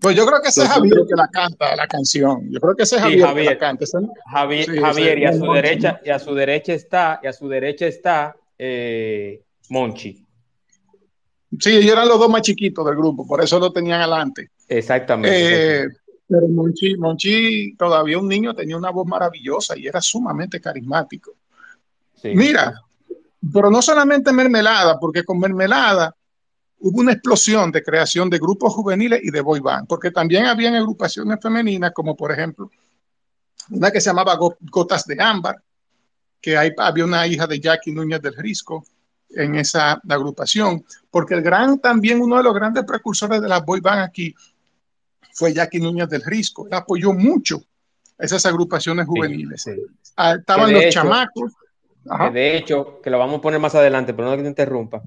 [0.00, 2.50] Pues yo creo que ese es Javier que la canta la canción.
[2.50, 3.84] Yo creo que ese es Javier, que la canta.
[4.26, 8.34] Javier, y a su derecha, y a su derecha está, y a su derecha está
[8.58, 10.26] eh, Monchi.
[11.60, 14.50] Sí, ellos eran los dos más chiquitos del grupo, por eso lo tenían adelante.
[14.68, 15.82] Exactamente.
[15.82, 15.88] Eh,
[16.32, 21.36] pero Monchi, Monchi, todavía un niño, tenía una voz maravillosa y era sumamente carismático.
[22.24, 22.80] Mira,
[23.52, 26.16] pero no solamente mermelada, porque con mermelada
[26.78, 30.74] hubo una explosión de creación de grupos juveniles y de boy band, porque también habían
[30.74, 32.70] agrupaciones femeninas, como por ejemplo
[33.68, 35.62] una que se llamaba Gotas de Ámbar,
[36.40, 38.86] que había una hija de Jackie Núñez del Risco
[39.28, 43.80] en esa agrupación, porque el gran, también uno de los grandes precursores de las boy
[43.80, 44.34] band aquí
[45.32, 47.62] fue Jackie Núñez del Risco, él apoyó mucho
[48.18, 49.64] esas agrupaciones juveniles.
[50.16, 51.52] Ah, estaban los chamacos.
[52.32, 55.02] de hecho, que lo vamos a poner más adelante, pero no que te interrumpa.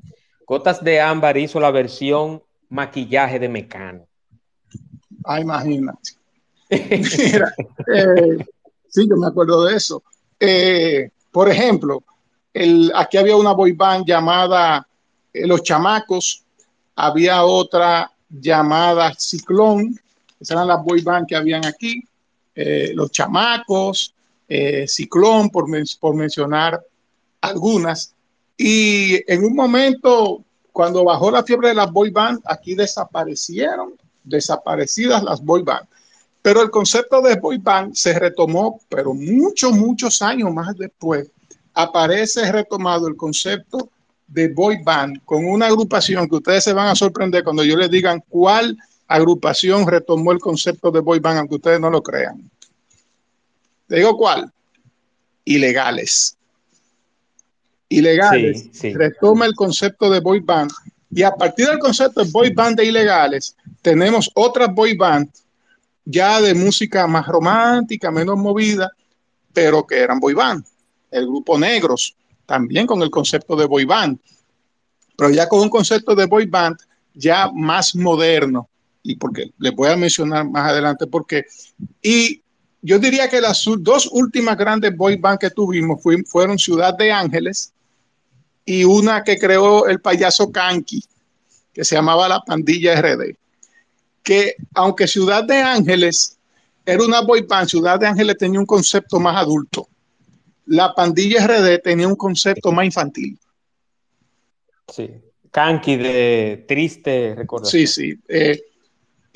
[0.46, 4.08] Gotas de Ámbar hizo la versión maquillaje de Mecano.
[5.24, 6.12] Ah, imagínate.
[6.70, 7.54] Mira,
[7.94, 8.46] eh,
[8.88, 10.04] sí, yo me acuerdo de eso.
[10.40, 12.04] Eh, por ejemplo,
[12.54, 14.88] el, aquí había una boy band llamada
[15.34, 16.44] eh, Los Chamacos,
[16.96, 20.00] había otra llamada Ciclón,
[20.40, 22.04] esas eran las boy band que habían aquí,
[22.94, 24.14] Los Chamacos,
[24.88, 25.66] Ciclón, por,
[26.00, 26.82] por mencionar
[27.42, 28.14] algunas.
[28.58, 35.24] Y en un momento, cuando bajó la fiebre de las boy band, aquí desaparecieron, desaparecidas
[35.24, 35.88] las boy band.
[36.42, 41.30] Pero el concepto de boy band se retomó, pero muchos, muchos años más después,
[41.74, 43.90] aparece retomado el concepto
[44.28, 47.92] de boy band con una agrupación que ustedes se van a sorprender cuando yo les
[47.92, 48.78] digan cuál
[49.08, 52.50] agrupación retomó el concepto de boy band, aunque ustedes no lo crean.
[53.88, 54.52] Te digo cuál.
[55.44, 56.38] Ilegales.
[57.90, 58.94] Ilegales Sí, sí.
[58.94, 60.72] retoma el concepto de boy band
[61.12, 65.30] y a partir del concepto de boy band de Ilegales tenemos otras boy band
[66.04, 68.92] ya de música más romántica, menos movida,
[69.54, 70.66] pero que eran boy band.
[71.12, 74.20] El grupo Negros, también con el concepto de boy band,
[75.16, 76.78] pero ya con un concepto de boy band
[77.14, 78.68] ya más moderno.
[79.08, 81.46] Y porque les voy a mencionar más adelante porque.
[82.02, 82.42] Y
[82.82, 87.72] yo diría que las dos últimas grandes boy band que tuvimos fueron Ciudad de Ángeles
[88.66, 91.04] y una que creó el payaso Kanki,
[91.72, 93.36] que se llamaba la Pandilla RD.
[94.24, 96.38] Que aunque Ciudad de Ángeles
[96.84, 99.88] era una boy band, Ciudad de Ángeles tenía un concepto más adulto.
[100.66, 103.38] La Pandilla RD tenía un concepto más infantil.
[104.92, 105.12] Sí.
[105.52, 107.88] Kanki de triste recordación.
[107.88, 108.20] Sí, sí.
[108.28, 108.62] eh,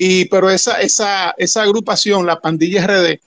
[0.02, 3.20] y pero esa, esa, esa agrupación, la Pandilla RD,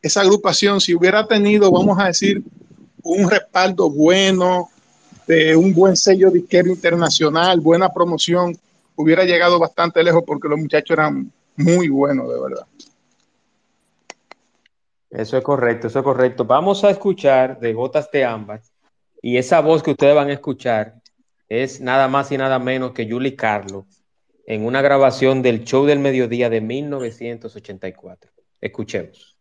[0.00, 2.44] esa agrupación, si hubiera tenido, vamos a decir,
[3.02, 4.70] un respaldo bueno,
[5.26, 8.56] de un buen sello disquero internacional, buena promoción,
[8.94, 12.66] hubiera llegado bastante lejos porque los muchachos eran muy buenos, de verdad.
[15.10, 16.44] Eso es correcto, eso es correcto.
[16.44, 18.60] Vamos a escuchar de Gotas de Ámbar
[19.20, 20.94] y esa voz que ustedes van a escuchar
[21.48, 23.86] es nada más y nada menos que Julie Carlo
[24.46, 28.30] en una grabación del show del mediodía de 1984.
[28.60, 29.36] Escuchemos.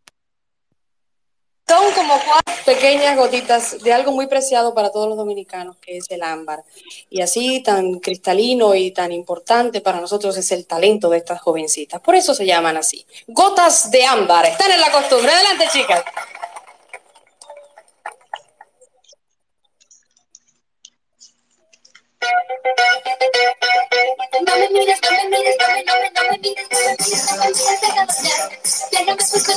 [1.67, 6.11] Son como cuatro pequeñas gotitas de algo muy preciado para todos los dominicanos, que es
[6.11, 6.63] el ámbar.
[7.09, 12.01] Y así tan cristalino y tan importante para nosotros es el talento de estas jovencitas.
[12.01, 13.05] Por eso se llaman así.
[13.27, 14.47] Gotas de ámbar.
[14.47, 15.31] Están en la costumbre.
[15.31, 16.03] Adelante, chicas.
[24.47, 26.95] No me mires, no me mires, no me, no me, no me mires, no me
[26.97, 27.81] mires, no me mires,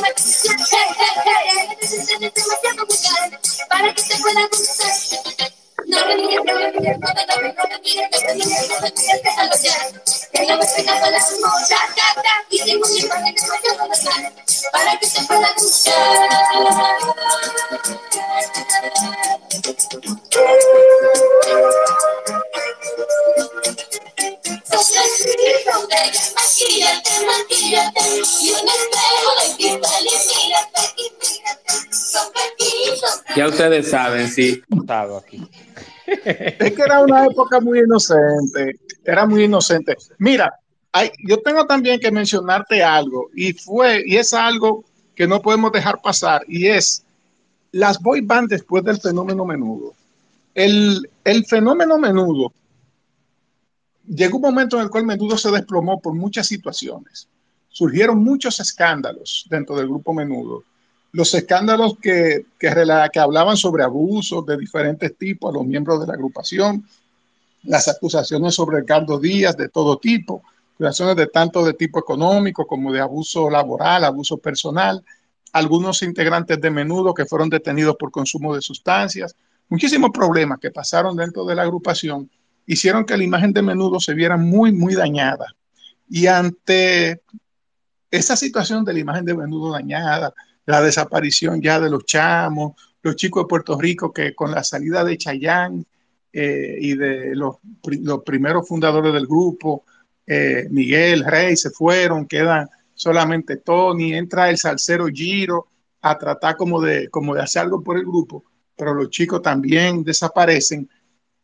[0.04, 5.63] atención, hey, hey, hey, demasiado vulgar para que te pueda gustar.
[33.36, 34.62] Ya ustedes saben, sí,
[35.16, 35.42] aquí.
[36.06, 39.96] Es que era una época muy inocente, era muy inocente.
[40.18, 40.52] Mira,
[40.92, 44.84] hay, yo tengo también que mencionarte algo, y fue, y es algo
[45.14, 47.04] que no podemos dejar pasar, y es
[47.72, 49.94] las boy band después del fenómeno menudo.
[50.54, 52.52] El, el fenómeno menudo
[54.06, 57.28] llegó un momento en el cual menudo se desplomó por muchas situaciones.
[57.68, 60.62] Surgieron muchos escándalos dentro del grupo menudo.
[61.14, 62.74] Los escándalos que, que,
[63.12, 66.84] que hablaban sobre abusos de diferentes tipos a los miembros de la agrupación,
[67.62, 70.42] las acusaciones sobre Ricardo Díaz de todo tipo,
[70.74, 75.04] acusaciones de tanto de tipo económico como de abuso laboral, abuso personal,
[75.52, 79.36] algunos integrantes de menudo que fueron detenidos por consumo de sustancias,
[79.68, 82.28] muchísimos problemas que pasaron dentro de la agrupación
[82.66, 85.54] hicieron que la imagen de menudo se viera muy, muy dañada.
[86.08, 87.22] Y ante
[88.10, 90.34] esa situación de la imagen de menudo dañada,
[90.66, 95.04] la desaparición ya de los chamos, los chicos de Puerto Rico que con la salida
[95.04, 95.84] de Chayán
[96.32, 97.56] eh, y de los,
[98.00, 99.84] los, primeros fundadores del grupo,
[100.26, 105.68] eh, Miguel, Rey, se fueron, quedan solamente Tony, entra el salsero Giro
[106.00, 108.44] a tratar como de, como de hacer algo por el grupo,
[108.76, 110.88] pero los chicos también desaparecen.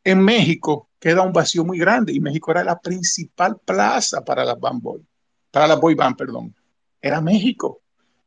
[0.03, 4.59] En México queda un vacío muy grande y México era la principal plaza para las
[4.59, 5.07] band boy,
[5.51, 6.55] para las boy band, perdón.
[7.01, 7.80] Era México.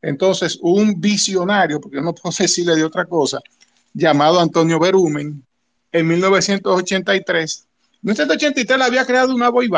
[0.04, 3.40] Entonces, un visionario, porque no puedo decirle de otra cosa,
[3.94, 5.44] llamado Antonio Berumen,
[5.92, 9.70] en 1983, en 1983 le había creado una boy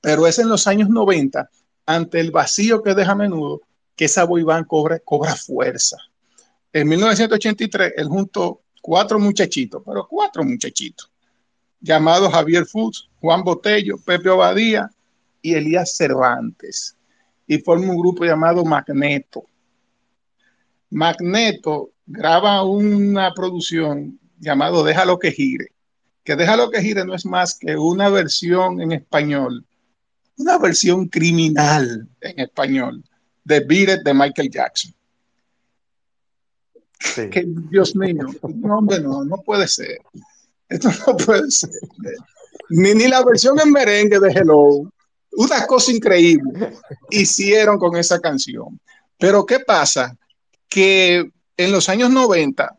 [0.00, 1.50] pero es en los años 90,
[1.86, 3.62] ante el vacío que deja a menudo,
[3.96, 5.96] que esa boy band cobra, cobra fuerza.
[6.72, 11.10] En 1983, él juntó cuatro muchachitos, pero cuatro muchachitos,
[11.80, 14.88] llamados Javier Fuchs, Juan Botello, Pepe Obadía
[15.42, 16.96] y Elías Cervantes.
[17.50, 19.44] Y forma un grupo llamado Magneto.
[20.88, 25.72] Magneto graba una producción llamado Déjalo que gire.
[26.22, 29.66] Que Déjalo que gire no es más que una versión en español,
[30.36, 33.02] una versión criminal en español
[33.42, 34.94] de Beat It de Michael Jackson.
[37.00, 37.30] Sí.
[37.30, 39.98] Que, Dios mío, no, hombre, no, no puede ser.
[40.68, 41.70] Esto no puede ser.
[42.68, 44.88] Ni, ni la versión en merengue de Hello.
[45.32, 46.74] Una cosa increíble
[47.10, 48.80] hicieron con esa canción.
[49.18, 50.16] Pero ¿qué pasa?
[50.68, 52.76] Que en los años 90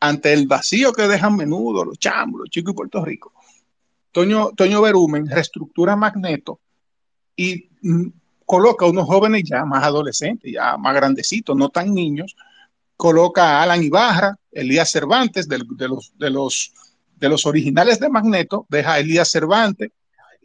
[0.00, 3.32] ante el vacío que dejan menudo los chambos, los chicos y Puerto Rico,
[4.12, 6.60] Toño, Toño Berumen reestructura Magneto
[7.36, 8.08] y mm,
[8.44, 12.36] coloca a unos jóvenes ya más adolescentes, ya más grandecitos, no tan niños,
[12.96, 16.72] coloca a Alan Ibarra, Elías Cervantes, de, los, de, los,
[17.16, 19.90] de los originales de Magneto, deja a Elías Cervantes,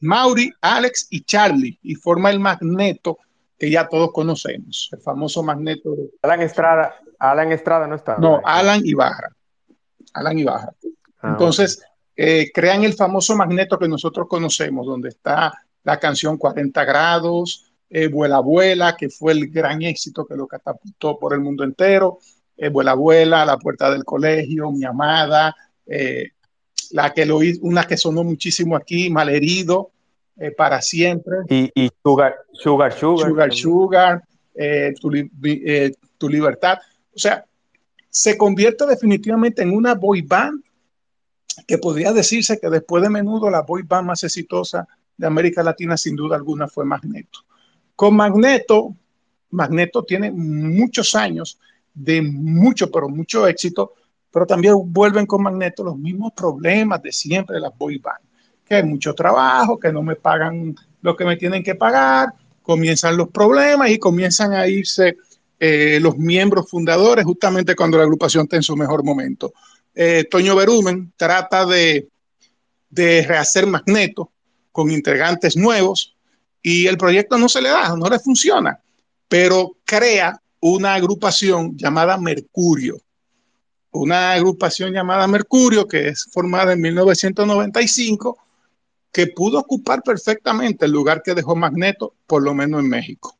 [0.01, 3.17] Mauri, Alex y Charlie, y forma el Magneto
[3.57, 5.95] que ya todos conocemos, el famoso Magneto.
[5.95, 6.09] De...
[6.21, 8.17] Alan Estrada, Alan Estrada no está.
[8.17, 9.29] No, Alan Ibarra.
[10.13, 10.73] Alan Ibarra.
[11.21, 11.83] Ah, Entonces,
[12.15, 18.07] eh, crean el famoso Magneto que nosotros conocemos, donde está la canción 40 grados, eh,
[18.07, 22.19] Vuela Vuela, que fue el gran éxito que lo catapultó por el mundo entero,
[22.55, 26.31] eh, Vuela Vuela, La Puerta del Colegio, Mi Amada, eh,
[26.91, 29.91] la que lo una que sonó muchísimo aquí, Malherido,
[30.37, 31.37] eh, para siempre.
[31.49, 33.29] Y, y, Sugar, Sugar, Sugar.
[33.29, 34.23] Sugar, Sugar,
[34.99, 35.11] tu,
[36.17, 36.79] tu, Libertad.
[37.13, 37.45] O sea,
[38.09, 40.63] se convierte definitivamente en una boy band
[41.67, 44.87] que podría decirse que después de menudo la boy band más exitosa
[45.17, 47.39] de América Latina sin duda alguna fue Magneto.
[47.95, 48.95] Con Magneto,
[49.51, 51.59] Magneto tiene muchos años
[51.93, 53.93] de mucho, pero mucho éxito,
[54.31, 58.19] pero también vuelven con Magneto los mismos problemas de siempre de las boy band,
[58.65, 63.17] que hay mucho trabajo, que no me pagan lo que me tienen que pagar, comienzan
[63.17, 65.17] los problemas y comienzan a irse
[65.59, 69.53] eh, los miembros fundadores justamente cuando la agrupación está en su mejor momento.
[69.95, 72.07] Eh, Toño Berumen trata de,
[72.89, 74.31] de rehacer Magneto
[74.71, 76.15] con integrantes nuevos,
[76.61, 78.79] y el proyecto no se le da, no le funciona,
[79.27, 83.01] pero crea una agrupación llamada Mercurio,
[83.91, 88.37] una agrupación llamada Mercurio que es formada en 1995
[89.11, 93.37] que pudo ocupar perfectamente el lugar que dejó Magneto, por lo menos en México.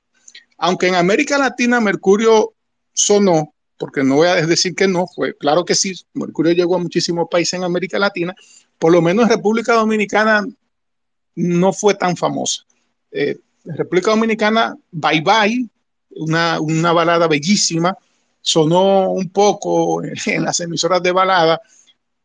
[0.58, 2.54] Aunque en América Latina Mercurio
[2.92, 6.80] sonó, porque no voy a decir que no, fue claro que sí, Mercurio llegó a
[6.80, 8.36] muchísimos países en América Latina,
[8.78, 10.46] por lo menos en República Dominicana
[11.36, 12.64] no fue tan famosa.
[13.12, 15.70] Eh, República Dominicana, Bye Bye,
[16.12, 17.96] una, una, balada bellísima,
[18.42, 21.62] sonó un poco en las emisoras de balada,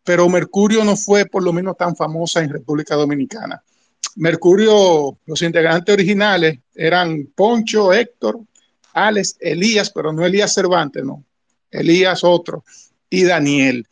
[0.02, 3.62] pero Mercurio no fue por lo menos tan famosa en República Dominicana.
[4.16, 8.40] Mercurio, los integrantes originales eran Poncho, Héctor,
[8.92, 11.24] Alex, Elías, pero no Elías Cervantes, no,
[11.70, 12.64] Elías otro,
[13.10, 13.86] y Daniel.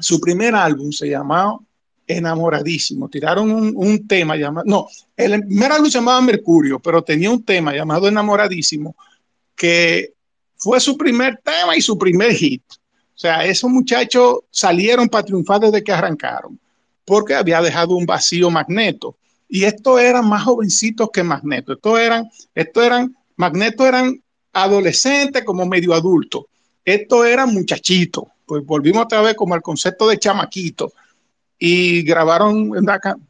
[0.00, 1.58] Su primer álbum se llamaba
[2.06, 3.08] enamoradísimo.
[3.08, 7.74] Tiraron un, tema llamado, no, el primer álbum se llamaba Mercurio, pero tenía un tema
[7.74, 8.96] llamado Enamoradísimo,
[9.54, 10.12] que
[10.62, 12.62] fue su primer tema y su primer hit.
[12.70, 16.58] O sea, esos muchachos salieron para triunfar desde que arrancaron,
[17.04, 19.16] porque había dejado un vacío Magneto.
[19.48, 21.72] Y estos eran más jovencitos que Magneto.
[21.72, 26.44] Estos eran, estos eran, Magneto eran adolescentes como medio adultos.
[26.84, 28.24] Estos eran muchachitos.
[28.46, 30.92] Pues volvimos otra vez como al concepto de chamaquito
[31.58, 32.70] y grabaron,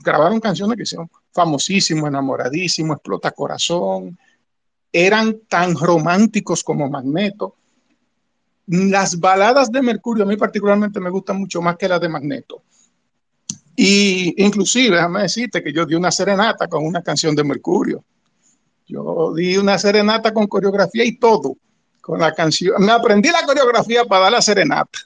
[0.00, 4.18] grabaron canciones que son famosísimos, enamoradísimos, explota corazón,
[4.92, 7.56] eran tan románticos como Magneto.
[8.66, 12.62] Las baladas de Mercurio a mí particularmente me gustan mucho más que las de Magneto.
[13.74, 18.04] Y inclusive, déjame decirte que yo di una serenata con una canción de Mercurio.
[18.86, 21.56] Yo di una serenata con coreografía y todo,
[22.00, 22.84] con la canción.
[22.84, 24.98] Me aprendí la coreografía para dar la serenata.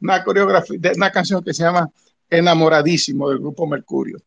[0.00, 1.90] Una coreografía, una canción que se llama
[2.30, 4.18] enamoradísimo del grupo Mercurio.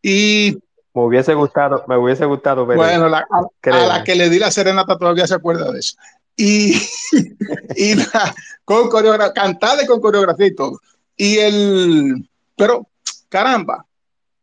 [0.00, 0.56] Y
[0.94, 2.76] me hubiese gustado, me hubiese gustado ver.
[2.76, 5.96] Bueno, la, a, la que le di la serenata todavía se acuerda de eso.
[6.36, 6.80] Y,
[7.76, 8.34] y la,
[8.64, 10.80] con coreografía, cantada con coreografía y todo.
[11.16, 12.88] Y el, pero
[13.28, 13.84] caramba,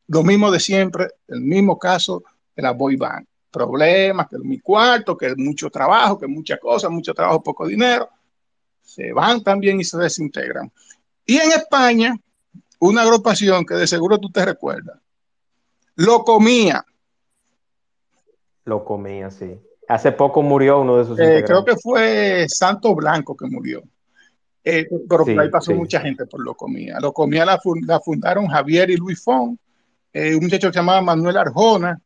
[0.07, 2.23] lo mismo de siempre, el mismo caso
[2.55, 3.25] de la boy band.
[3.49, 7.65] Problemas, que es mi cuarto, que es mucho trabajo, que muchas cosas, mucho trabajo, poco
[7.65, 8.09] dinero.
[8.81, 10.71] Se van también y se desintegran.
[11.25, 12.17] Y en España,
[12.79, 15.00] una agrupación que de seguro tú te recuerdas.
[15.95, 16.83] Lo comía.
[18.65, 19.59] Lo comía, sí.
[19.87, 23.81] Hace poco murió uno de sus eh, Creo que fue Santo Blanco que murió.
[24.63, 26.99] Eh, pero por ahí pasó mucha gente por Lo Comía.
[27.01, 27.59] Lo Comía la,
[27.99, 29.57] fundaron Javier y Luis Fon,
[30.13, 31.99] eh, un muchacho que se llamaba Manuel Arjona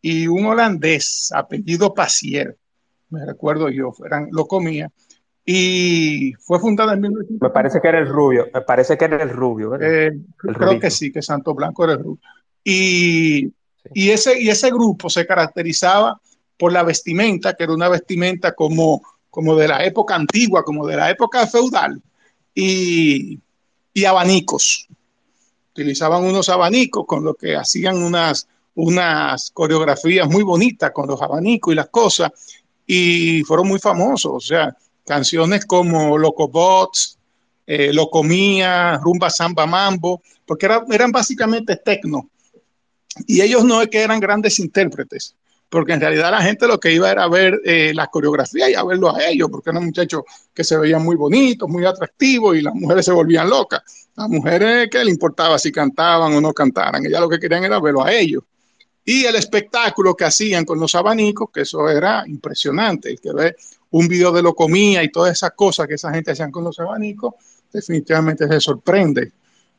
[0.00, 2.56] y un holandés apellido Pacier,
[3.10, 4.90] me recuerdo yo, eran Lo Comía
[5.44, 7.48] y fue fundada en 1900.
[7.48, 9.70] Me parece que era el rubio, me parece que era el rubio.
[9.72, 12.20] Creo que sí, que Santo Blanco era el rubio.
[12.68, 13.52] Y,
[13.94, 16.20] y, ese, y ese grupo se caracterizaba
[16.58, 20.96] por la vestimenta, que era una vestimenta como, como de la época antigua, como de
[20.96, 22.02] la época feudal,
[22.52, 23.38] y,
[23.94, 24.88] y abanicos.
[25.70, 31.72] Utilizaban unos abanicos con lo que hacían unas, unas coreografías muy bonitas con los abanicos
[31.72, 32.32] y las cosas,
[32.84, 34.32] y fueron muy famosos.
[34.34, 37.16] O sea, canciones como Locobots,
[37.64, 42.28] eh, Lo Comía, Rumba Samba Mambo, porque eran básicamente tecno.
[43.26, 45.34] Y ellos no es que eran grandes intérpretes,
[45.68, 48.74] porque en realidad la gente lo que iba era a ver eh, la coreografía y
[48.74, 52.62] a verlo a ellos, porque eran muchachos que se veían muy bonitos, muy atractivos y
[52.62, 53.82] las mujeres se volvían locas.
[54.16, 57.80] Las mujeres que le importaba si cantaban o no cantaran, ellas lo que querían era
[57.80, 58.42] verlo a ellos.
[59.04, 63.56] Y el espectáculo que hacían con los abanicos, que eso era impresionante, el que ve
[63.90, 66.78] un video de lo comía y todas esas cosas que esa gente hacían con los
[66.80, 67.34] abanicos,
[67.72, 69.32] definitivamente se sorprende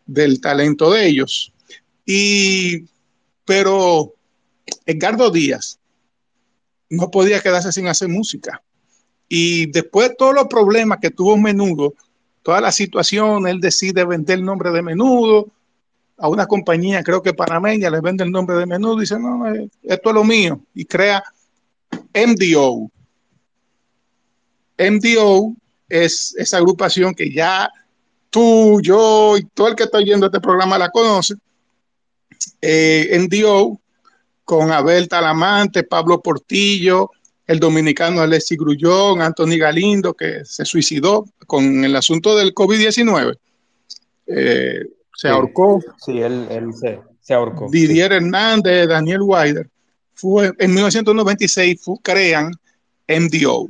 [0.05, 1.51] del talento de ellos.
[2.05, 2.85] Y,
[3.47, 4.13] pero
[4.85, 5.79] Edgardo Díaz
[6.89, 8.61] no podía quedarse sin hacer música.
[9.29, 11.93] Y después de todos los problemas que tuvo Menudo,
[12.43, 15.47] toda la situación, él decide vender el nombre de Menudo
[16.17, 19.47] a una compañía, creo que panameña, le vende el nombre de Menudo y dice, no,
[19.53, 20.59] eh, esto es lo mío.
[20.73, 21.23] Y crea
[22.13, 22.91] MDO.
[24.77, 25.55] MDO
[25.87, 27.69] es esa agrupación que ya
[28.29, 31.35] tú, yo y todo el que está oyendo este programa la conoce.
[32.61, 33.79] Eh, MDO
[34.43, 37.11] con Abel Talamante, Pablo Portillo,
[37.45, 43.37] el dominicano Alexis Grullón, Anthony Galindo, que se suicidó con el asunto del COVID-19.
[44.27, 44.85] Eh,
[45.15, 45.81] se ahorcó.
[46.05, 46.47] Sí, él,
[47.21, 47.69] se, ahorcó.
[47.71, 49.69] Didier Hernández, Daniel Wider.
[50.13, 52.51] Fue, en 1996 crean
[53.07, 53.67] MDO.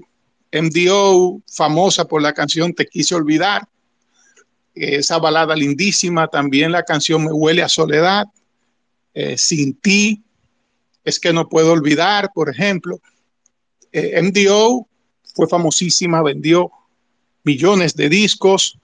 [0.52, 3.68] MDO, famosa por la canción Te quise olvidar,
[4.74, 8.26] esa balada lindísima, también la canción Me huele a soledad,
[9.20, 10.24] eh, Sin ti,
[11.04, 13.02] es que no puedo olvidar, por ejemplo.
[13.92, 14.88] Eh, MDO
[15.34, 16.70] fue famosísima, vendió
[17.44, 18.78] millones de discos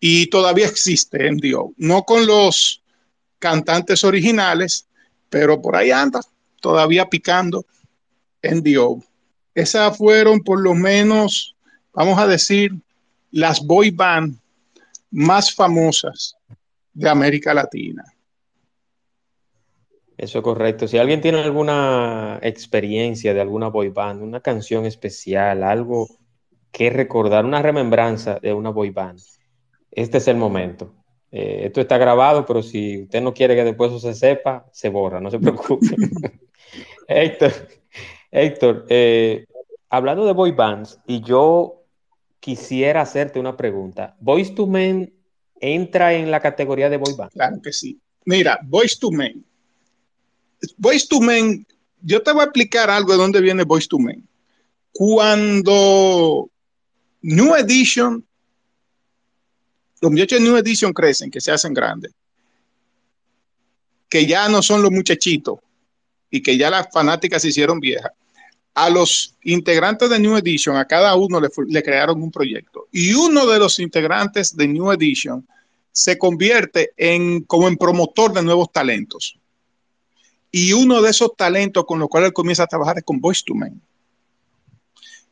[0.00, 1.72] y todavía existe MDO.
[1.76, 2.82] No con los
[3.38, 4.88] cantantes originales,
[5.30, 6.20] pero por ahí anda,
[6.60, 7.64] todavía picando
[8.42, 9.04] MDO.
[9.54, 11.54] Esas fueron por lo menos,
[11.92, 12.72] vamos a decir,
[13.30, 14.36] las boy band
[15.12, 16.34] más famosas
[16.92, 18.04] de América Latina.
[20.16, 20.88] Eso es correcto.
[20.88, 26.08] Si alguien tiene alguna experiencia de alguna boy band, una canción especial, algo
[26.72, 29.20] que recordar, una remembranza de una boy band,
[29.90, 30.94] este es el momento.
[31.30, 34.88] Eh, esto está grabado, pero si usted no quiere que después eso se sepa, se
[34.88, 35.86] borra, no se preocupe.
[37.08, 37.52] Héctor,
[38.30, 39.44] Héctor eh,
[39.90, 41.82] hablando de boy bands, y yo
[42.40, 44.16] quisiera hacerte una pregunta.
[44.20, 45.12] ¿Voice to Men
[45.60, 47.32] entra en la categoría de boy band?
[47.32, 48.00] Claro que sí.
[48.24, 49.44] Mira, Voice to Men
[50.76, 51.66] Voice to Men,
[52.02, 54.26] yo te voy a explicar algo de dónde viene Voice to Men.
[54.92, 56.50] Cuando
[57.22, 58.24] New Edition,
[60.00, 62.12] los muchachos de New Edition crecen, que se hacen grandes,
[64.08, 65.58] que ya no son los muchachitos
[66.30, 68.12] y que ya las fanáticas se hicieron viejas.
[68.74, 72.88] A los integrantes de New Edition, a cada uno le, le crearon un proyecto.
[72.92, 75.46] Y uno de los integrantes de New Edition
[75.92, 79.38] se convierte en como en promotor de nuevos talentos.
[80.58, 83.42] Y uno de esos talentos con los cuales él comienza a trabajar es con Voice
[83.44, 83.78] to Men.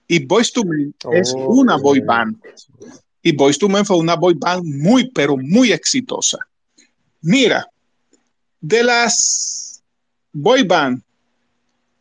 [0.07, 2.37] Y Voice to Men es una boy band.
[3.23, 6.37] Y Voice to Men fue una boy band muy, pero muy exitosa.
[7.23, 7.67] Mira,
[8.61, 9.83] de las
[10.31, 11.03] boy band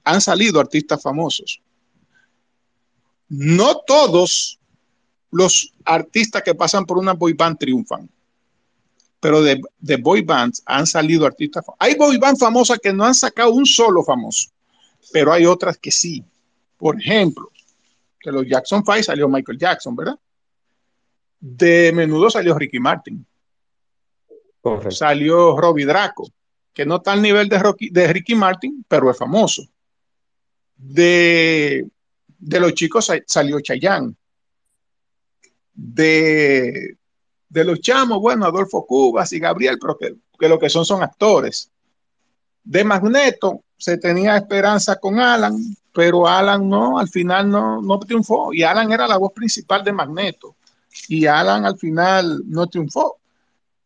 [0.03, 1.61] han salido artistas famosos.
[3.29, 4.59] No todos
[5.31, 8.09] los artistas que pasan por una boy band triunfan
[9.23, 11.63] pero de, boy bands han salido artistas.
[11.79, 14.49] Hay boy bands famosas que no han sacado un solo famoso,
[15.13, 16.21] pero hay otras que sí.
[16.75, 17.49] Por ejemplo,
[18.21, 20.19] de los Jackson Five salió Michael Jackson, ¿verdad?
[21.39, 23.25] De menudo salió Ricky Martin.
[24.89, 26.29] Salió Robbie Draco,
[26.73, 27.61] que no está al nivel de,
[27.91, 29.63] de Ricky Martin, pero es famoso.
[30.75, 31.87] De,
[32.39, 34.15] de los chicos salió Chayanne.
[35.73, 36.97] De,
[37.53, 41.69] de los chamos, bueno, Adolfo Cubas y Gabriel, pero que, lo que son son actores.
[42.63, 45.55] De Magneto se tenía esperanza con Alan,
[45.93, 48.51] pero Alan no, al final no, no triunfó.
[48.53, 50.55] Y Alan era la voz principal de Magneto.
[51.07, 53.17] Y Alan al final no triunfó.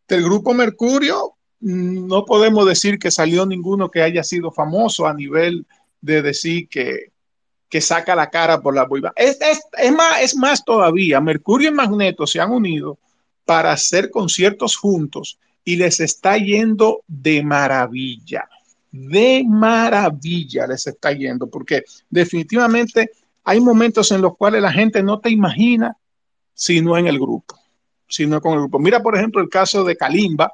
[0.08, 5.14] Del grupo Mercurio, mm, no podemos decir que salió ninguno que haya sido famoso a
[5.14, 5.66] nivel
[6.00, 7.12] de decir que,
[7.68, 9.12] que saca la cara por la boiva.
[9.18, 12.98] Es, es, más, es más todavía, Mercurio y Magneto se han unido
[13.48, 18.50] para hacer conciertos juntos y les está yendo de maravilla.
[18.92, 23.10] De maravilla les está yendo, porque definitivamente
[23.46, 25.96] hay momentos en los cuales la gente no te imagina
[26.54, 27.58] si no en el grupo,
[28.10, 28.80] sino con el grupo.
[28.80, 30.52] Mira, por ejemplo, el caso de Kalimba.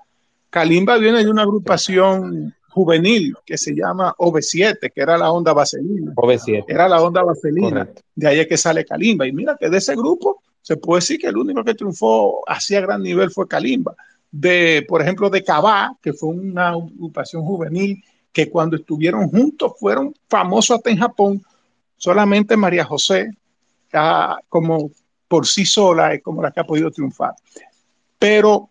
[0.52, 6.12] Kalimba viene de una agrupación juvenil que se llama OV7, que era la onda vaselina.
[6.14, 6.66] OV7.
[6.68, 7.90] Era la onda vaselina.
[8.14, 9.26] De ahí es que sale Kalimba.
[9.26, 12.74] Y mira que de ese grupo se puede decir que el único que triunfó así
[12.74, 13.96] a gran nivel fue Kalimba.
[14.32, 18.02] De, por ejemplo, de Cabá, que fue una agrupación juvenil
[18.32, 21.46] que cuando estuvieron juntos fueron famosos hasta en Japón.
[21.98, 23.30] Solamente María José,
[24.48, 24.90] como
[25.28, 27.36] por sí sola, es como la que ha podido triunfar.
[28.18, 28.70] Pero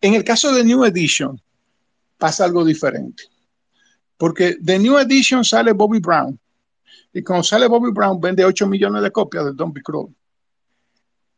[0.00, 1.38] en el caso de New Edition
[2.16, 3.24] pasa algo diferente.
[4.16, 6.38] Porque de New Edition sale Bobby Brown.
[7.12, 10.14] Y cuando sale Bobby Brown vende 8 millones de copias de Don't Be Cruel.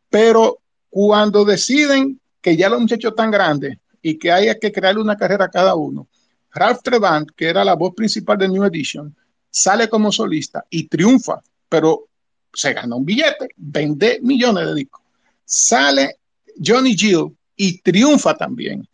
[0.09, 5.17] Pero cuando deciden que ya los muchachos están grandes y que haya que crearle una
[5.17, 6.07] carrera a cada uno,
[6.53, 9.15] Ralph Trevant, que era la voz principal de New Edition,
[9.51, 12.07] sale como solista y triunfa, pero
[12.53, 15.03] se gana un billete, vende millones de discos.
[15.45, 16.19] Sale
[16.65, 18.87] Johnny Gill y triunfa también.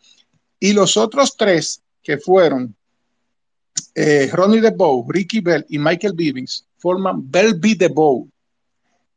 [0.59, 2.75] Y los otros tres que fueron
[3.95, 8.29] eh, Ronnie DeBow, Ricky Bell y Michael Bivins forman Bell Be the Bow.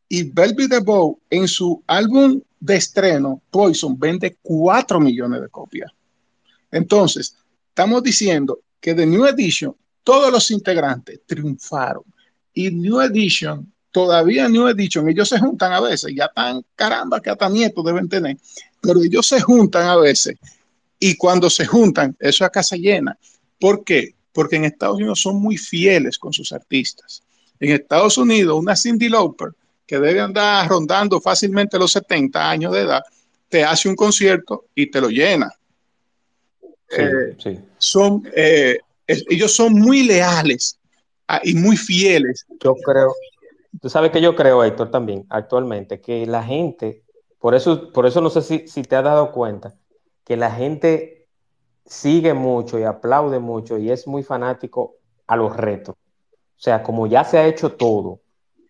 [0.09, 5.49] Y Bell Be the Bow en su álbum de estreno, Poison, vende 4 millones de
[5.49, 5.91] copias.
[6.71, 7.35] Entonces,
[7.69, 12.03] estamos diciendo que de New Edition, todos los integrantes triunfaron.
[12.53, 17.29] Y New Edition, todavía New Edition, ellos se juntan a veces, ya están, caramba, que
[17.29, 18.37] hasta nietos deben tener,
[18.81, 20.37] pero ellos se juntan a veces.
[20.99, 23.17] Y cuando se juntan, eso acá se llena.
[23.59, 24.15] ¿Por qué?
[24.31, 27.22] Porque en Estados Unidos son muy fieles con sus artistas.
[27.59, 29.49] En Estados Unidos, una Cindy Lauper,
[29.85, 33.01] que debe andar rondando fácilmente los 70 años de edad,
[33.49, 35.51] te hace un concierto y te lo llena.
[36.97, 37.35] Eh,
[37.77, 40.79] son, eh, ellos son muy leales
[41.27, 42.45] ah, y muy fieles.
[42.63, 43.13] Yo creo,
[43.81, 47.03] tú sabes que yo creo, Héctor, también actualmente, que la gente,
[47.39, 49.75] por eso, por eso no sé si, si te has dado cuenta,
[50.23, 51.27] que la gente
[51.85, 54.95] sigue mucho y aplaude mucho y es muy fanático
[55.27, 55.95] a los retos.
[56.63, 58.21] O sea, como ya se ha hecho todo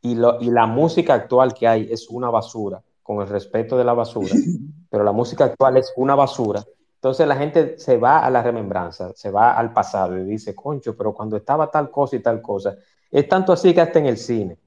[0.02, 3.84] y, lo, y la música actual que hay es una basura, con el respeto de
[3.84, 4.34] la basura,
[4.90, 6.64] pero la música actual es una basura.
[6.96, 10.98] Entonces la gente se va a la remembranza, se va al pasado y dice, concho,
[10.98, 12.76] pero cuando estaba tal cosa y tal cosa,
[13.12, 14.58] es tanto así que hasta en el cine,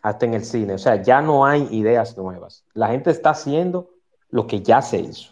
[0.00, 2.64] hasta en el cine, o sea, ya no hay ideas nuevas.
[2.74, 3.90] La gente está haciendo
[4.30, 5.31] lo que ya se hizo.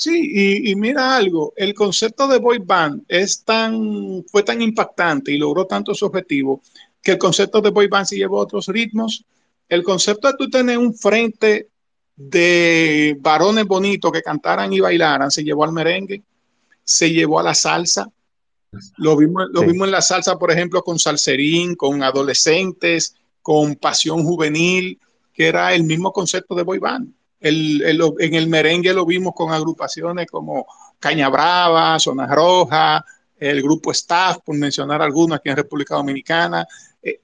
[0.00, 5.36] Sí, y, mira algo, el concepto de boy band es tan, fue tan impactante y
[5.36, 6.62] logró tanto su objetivo
[7.02, 9.22] que el concepto de boy band se llevó a otros ritmos.
[9.68, 11.68] El concepto de tú tener un frente
[12.16, 16.22] de varones bonitos que cantaran y bailaran, se llevó al merengue,
[16.82, 18.10] se llevó a la salsa.
[18.96, 24.24] Lo vimos, lo vimos en la salsa, por ejemplo, con salserín, con adolescentes, con pasión
[24.24, 24.98] juvenil,
[25.34, 27.12] que era el mismo concepto de boy band.
[27.40, 27.82] El,
[28.18, 30.66] en el merengue lo vimos con agrupaciones como
[30.98, 33.04] Caña Brava, Zona Roja,
[33.38, 36.66] el grupo Staff, por mencionar algunos aquí en República Dominicana.
[37.02, 37.20] Eh,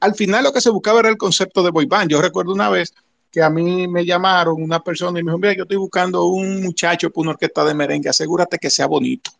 [0.00, 2.10] al final lo que se buscaba era el concepto de boy band.
[2.10, 2.94] Yo recuerdo una vez
[3.30, 6.62] que a mí me llamaron una persona y me dijo, mira, yo estoy buscando un
[6.62, 9.30] muchacho para una orquesta de merengue, asegúrate que sea bonito.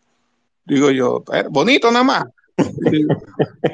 [0.67, 2.25] Digo yo, eh, bonito nada más.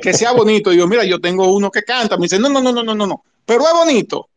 [0.00, 0.70] que sea bonito.
[0.70, 2.16] Digo, mira, yo tengo uno que canta.
[2.16, 4.28] Me dice, no, no, no, no, no, no, pero es bonito.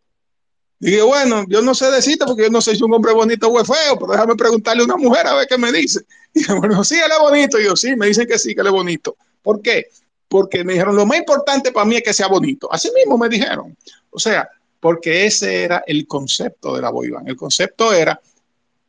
[0.79, 3.59] Dije, bueno, yo no sé decirte porque yo no sé si un hombre bonito o
[3.61, 6.01] es feo, pero déjame preguntarle a una mujer a ver qué me dice.
[6.33, 7.57] Y dije, bueno, sí, él es bonito.
[7.59, 9.15] Y yo, sí, me dicen que sí, que él es bonito.
[9.41, 9.85] ¿Por qué?
[10.27, 12.67] Porque me dijeron, lo más importante para mí es que sea bonito.
[12.69, 13.73] Así mismo me dijeron.
[14.09, 14.49] O sea,
[14.81, 18.19] porque ese era el concepto de la boy El concepto era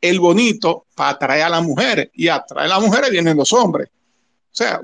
[0.01, 3.89] el bonito para atraer a las mujeres y atraer a las mujeres vienen los hombres.
[4.51, 4.81] O sea,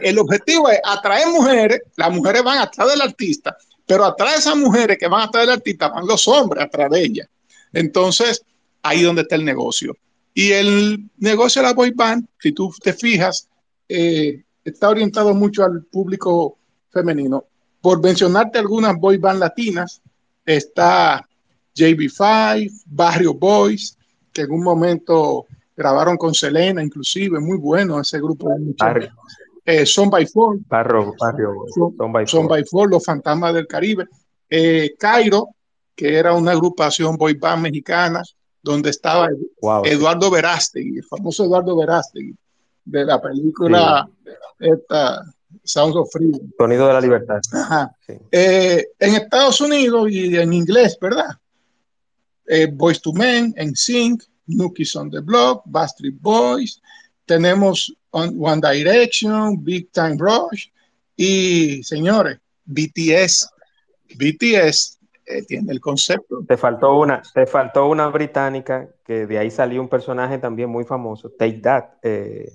[0.00, 3.56] el objetivo es atraer mujeres, las mujeres van atrás del artista,
[3.86, 7.02] pero atrás de esas mujeres que van atrás del artista van los hombres atrás de
[7.02, 7.28] ella.
[7.72, 8.42] Entonces,
[8.82, 9.96] ahí donde está el negocio.
[10.34, 13.48] Y el negocio de la boy band, si tú te fijas,
[13.88, 16.58] eh, está orientado mucho al público
[16.90, 17.44] femenino
[17.80, 20.02] por mencionarte algunas boy band latinas,
[20.44, 21.26] está
[21.76, 23.96] JB5, Barrio Boys,
[24.32, 29.10] que en un momento grabaron con Selena, inclusive, muy bueno ese grupo de muchachos.
[29.66, 30.58] Eh, Son by Four.
[30.68, 34.06] Barrio, Barrio Son, by, Son by Four, Los Fantasmas del Caribe.
[34.48, 35.48] Eh, Cairo,
[35.94, 38.22] que era una agrupación boy band mexicana,
[38.62, 39.28] donde estaba
[39.84, 42.36] Eduardo Verástegui, el famoso Eduardo Verástegui,
[42.84, 44.08] de la película
[44.60, 45.24] esta,
[45.64, 46.40] Sounds of Freedom.
[46.56, 47.40] Sonido de la libertad.
[48.30, 51.30] Eh, en Estados Unidos y en inglés, ¿verdad?
[52.46, 56.80] Eh, Boys to Men, en Sync, Nookies on the Block, Bastard Boys,
[57.24, 60.68] tenemos One Direction, Big Time Rush
[61.16, 63.50] y, señores, BTS.
[64.16, 66.44] BTS eh, tiene el concepto.
[66.46, 70.84] Te faltó una, te faltó una británica que de ahí salió un personaje también muy
[70.84, 71.84] famoso, Take That.
[72.02, 72.52] Eh,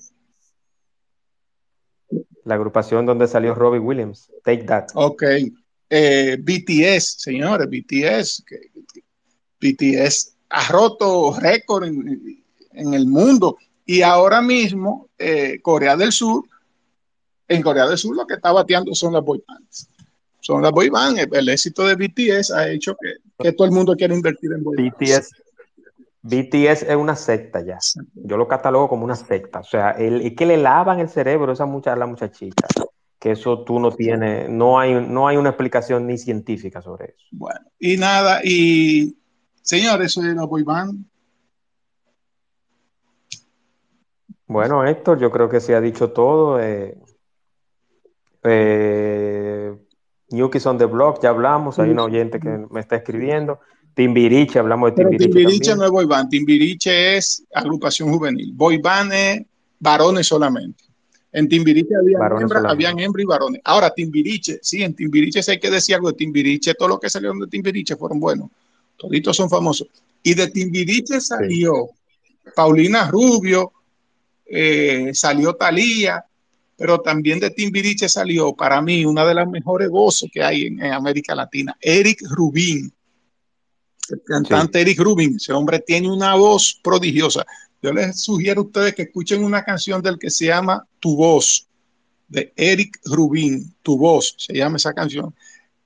[2.44, 4.88] la agrupación donde salió Robbie Williams, Take That.
[4.96, 5.24] Ok,
[5.90, 8.72] eh, BTS, señores, BTS, que,
[9.60, 12.44] BTS ha roto récord en,
[12.74, 16.44] en, el mundo y ahora mismo eh, Corea del Sur,
[17.48, 19.88] en Corea del Sur lo que está bateando son las boy bands.
[20.40, 21.28] Son las boy bands.
[21.32, 24.90] El, éxito de BTS ha hecho que, que, todo el mundo quiera invertir en boy
[24.90, 25.32] BTS,
[26.24, 27.80] BTS es una secta ya.
[28.14, 29.60] Yo lo catalogo como una secta.
[29.60, 32.68] O sea, el, es que le lavan el cerebro a esa mucha, la muchachita.
[33.20, 37.26] Que eso tú no tienes, no hay, no hay una explicación ni científica sobre eso.
[37.32, 39.16] Bueno, y nada, y
[39.62, 41.06] señores, eso es la boy band.
[44.52, 46.60] Bueno, Héctor, yo creo que se ha dicho todo.
[46.60, 46.98] Eh,
[48.44, 49.74] eh,
[50.30, 53.62] on the Block, ya hablamos, hay un oyente que me está escribiendo.
[53.94, 55.30] Timbiriche, hablamos de Timbiriche.
[55.30, 58.52] Pero Timbiriche no es boy band, Timbiriche es agrupación juvenil.
[58.54, 59.42] Boy band es
[59.80, 60.84] varones solamente.
[61.32, 63.62] En Timbiriche había hembra, habían hembra y varones.
[63.64, 66.74] Ahora, Timbiriche, sí, en Timbiriche sí hay que decir algo de Timbiriche.
[66.74, 68.50] Todo lo que salieron de Timbiriche fueron buenos.
[68.98, 69.88] Toditos son famosos.
[70.22, 71.90] Y de Timbiriche salió
[72.54, 73.72] Paulina Rubio,
[74.52, 76.26] eh, salió Talía,
[76.78, 80.84] pero también de Timbiriche salió para mí una de las mejores voces que hay en,
[80.84, 82.92] en América Latina, Eric Rubín
[84.12, 87.46] el cantante Eric Rubin, ese hombre tiene una voz prodigiosa.
[87.82, 91.68] Yo les sugiero a ustedes que escuchen una canción del que se llama Tu voz,
[92.28, 95.34] de Eric Rubin, Tu voz, se llama esa canción.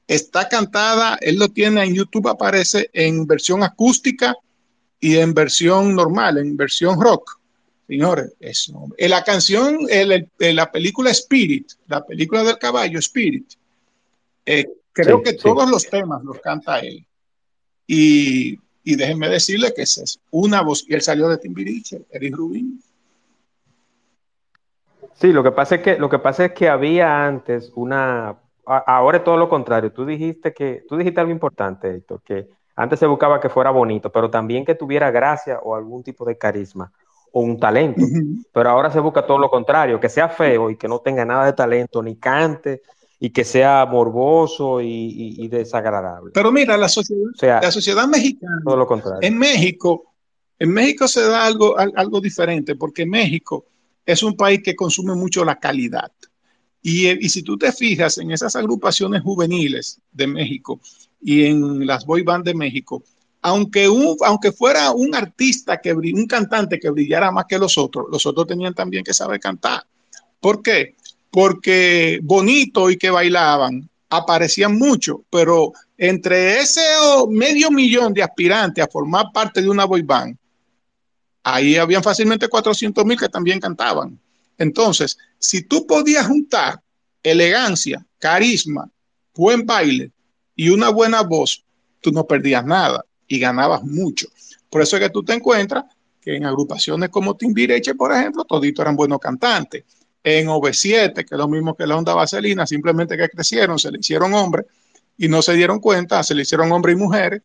[0.07, 4.35] Está cantada, él lo tiene en YouTube, aparece en versión acústica
[4.99, 7.39] y en versión normal, en versión rock.
[7.87, 8.87] Señores, eso.
[8.97, 13.53] En la canción, en, la película Spirit, la película del caballo Spirit,
[14.45, 17.05] eh, creo que todos los temas los canta él.
[17.85, 20.83] Y, y déjenme decirle que esa es una voz.
[20.87, 22.81] Y él salió de Timbiriche, Eric Rubin.
[25.13, 29.19] Sí, lo que pasa es que lo que pasa es que había antes una ahora
[29.19, 29.91] es todo lo contrario.
[29.91, 34.11] Tú dijiste que tú dijiste algo importante, Héctor, que antes se buscaba que fuera bonito,
[34.11, 36.91] pero también que tuviera gracia o algún tipo de carisma
[37.37, 38.01] o un talento.
[38.53, 41.45] Pero ahora se busca todo lo contrario, que sea feo y que no tenga nada
[41.45, 42.81] de talento, ni cante,
[43.19, 46.31] y que sea morboso y, desagradable.
[46.33, 49.19] Pero mira, la sociedad, la sociedad mexicana, todo lo contrario.
[49.21, 50.13] en México,
[50.57, 53.65] en México se da algo, algo diferente, porque México
[54.05, 56.09] es un país que consume mucho la calidad.
[56.81, 60.79] Y, y, si tú te fijas en esas agrupaciones juveniles de México
[61.19, 63.03] y en las boy band de México,
[63.47, 68.07] aunque, un, aunque fuera un artista, que un cantante que brillara más que los otros,
[68.11, 69.85] los otros tenían también que saber cantar.
[70.39, 70.95] ¿Por qué?
[71.29, 76.81] porque bonito y que bailaban aparecían mucho, pero entre ese
[77.29, 80.37] medio millón de aspirantes a formar parte de una boy band,
[81.43, 84.17] ahí habían fácilmente 400 mil que también cantaban.
[84.57, 86.81] Entonces, si tú podías juntar
[87.21, 88.89] elegancia, carisma,
[89.35, 90.11] buen baile
[90.55, 91.65] y una buena voz,
[91.99, 94.27] tú no perdías nada y ganabas mucho.
[94.69, 95.85] Por eso es que tú te encuentras
[96.21, 99.83] que en agrupaciones como Timbiriche, por ejemplo, toditos eran buenos cantantes
[100.23, 103.99] en OV7, que es lo mismo que la onda vaselina, simplemente que crecieron, se le
[103.99, 104.65] hicieron hombres
[105.17, 107.41] y no se dieron cuenta, se le hicieron hombres y mujeres,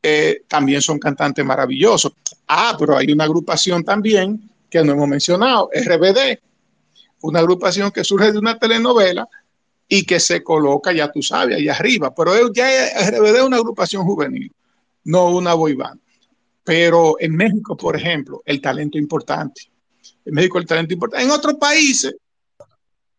[0.00, 2.12] eh, también son cantantes maravillosos.
[2.46, 6.38] Ah, pero hay una agrupación también que no hemos mencionado, RBD,
[7.22, 9.28] una agrupación que surge de una telenovela
[9.88, 12.66] y que se coloca, ya tú sabes, ahí arriba, pero ya
[13.10, 14.50] RBD es una agrupación juvenil,
[15.04, 15.76] no una boy.
[16.64, 19.72] Pero en México, por ejemplo, el talento importante
[20.24, 21.24] en México el talento importante.
[21.24, 22.14] En otros países,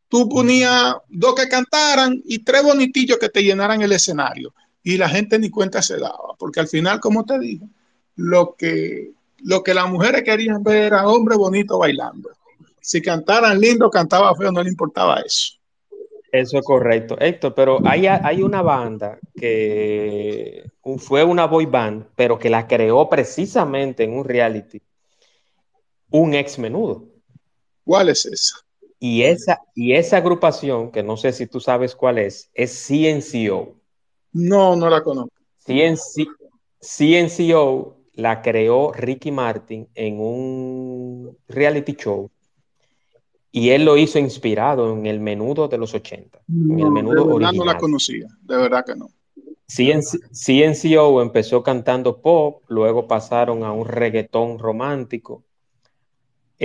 [0.08, 4.54] tú ponías dos que cantaran y tres bonitillos que te llenaran el escenario.
[4.84, 7.66] Y la gente ni cuenta se daba, porque al final, como te dije,
[8.16, 12.30] lo que, lo que las mujeres querían ver era hombres bonitos bailando.
[12.82, 15.54] Si cantaran lindo, cantaba feo, no le importaba eso.
[16.34, 20.64] Eso es correcto, Héctor, pero hay, hay una banda que
[20.98, 24.82] fue una boy band, pero que la creó precisamente en un reality
[26.10, 27.06] un ex menudo.
[27.86, 28.56] ¿Cuál es esa?
[29.00, 33.76] Y esa, y esa agrupación, que no sé si tú sabes cuál es, es CNCO.
[34.32, 35.36] No, no la conozco.
[35.60, 36.26] CNC,
[36.80, 42.32] CNCO la creó Ricky Martin en un reality show
[43.54, 46.42] y él lo hizo inspirado en el menudo de los 80.
[46.50, 49.10] en el menudo de verdad no la conocía, de verdad que no.
[49.66, 55.46] CNCO empezó cantando pop, luego pasaron a un reggaetón romántico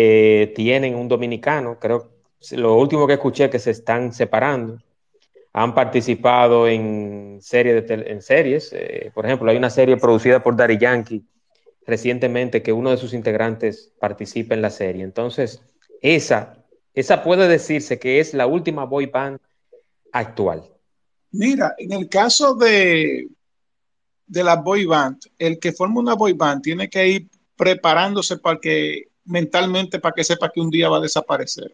[0.01, 2.13] eh, tienen un dominicano, creo,
[2.53, 4.79] lo último que escuché que se están separando.
[5.53, 10.57] Han participado en, serie de en series, eh, por ejemplo, hay una serie producida por
[10.57, 11.25] Daddy Yankee
[11.85, 15.03] recientemente que uno de sus integrantes participa en la serie.
[15.03, 15.63] Entonces,
[16.01, 16.58] esa,
[16.99, 19.39] esa puede decirse que es la última boy band
[20.11, 20.65] actual.
[21.31, 23.29] Mira, en el caso de,
[24.27, 28.59] de la boy band, el que forma una boy band tiene que ir preparándose para
[28.59, 31.71] que mentalmente para que sepa que un día va a desaparecer.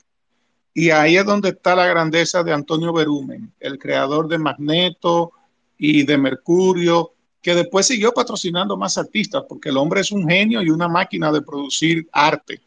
[0.75, 5.33] Y ahí es donde está la grandeza de Antonio Berumen, el creador de Magneto
[5.79, 10.61] y de Mercurio, que después siguió patrocinando más artistas, porque el hombre es un genio
[10.61, 12.61] y una máquina de producir arte,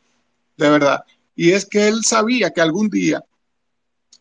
[0.56, 1.04] de verdad.
[1.38, 3.24] Y es que él sabía que algún día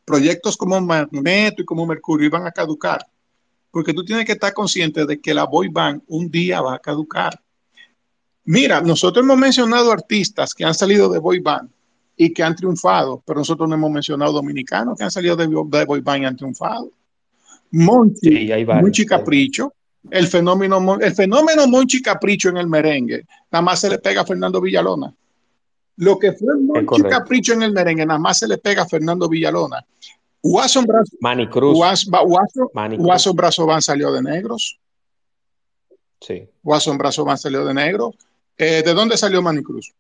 [0.04, 3.04] proyectos como Magneto y como Mercurio iban a caducar,
[3.70, 6.78] porque tú tienes que estar consciente de que la boy band un día va a
[6.78, 7.40] caducar.
[8.44, 11.70] Mira, nosotros hemos mencionado artistas que han salido de boy band
[12.18, 16.00] y que han triunfado, pero nosotros no hemos mencionado dominicanos que han salido de, boy
[16.02, 16.90] band y han triunfado.
[17.72, 19.72] Monchi, Monchi Capricho,
[20.10, 24.26] el fenómeno, el fenómeno Monchi Capricho en el merengue, nada más se le pega a
[24.26, 25.12] Fernando Villalona.
[25.96, 29.28] Lo que fue Monchi Capricho en el merengue, nada más se le pega a Fernando
[29.28, 29.84] Villalona.
[30.42, 31.76] Guaso Brazo, Manicruz.
[32.98, 34.78] Guaso, Brazo Van salió de negros.
[36.20, 36.48] Sí.
[36.62, 38.14] Guaso Brazo Van salió de negros.
[38.56, 39.92] Eh, ¿De dónde salió Manicruz?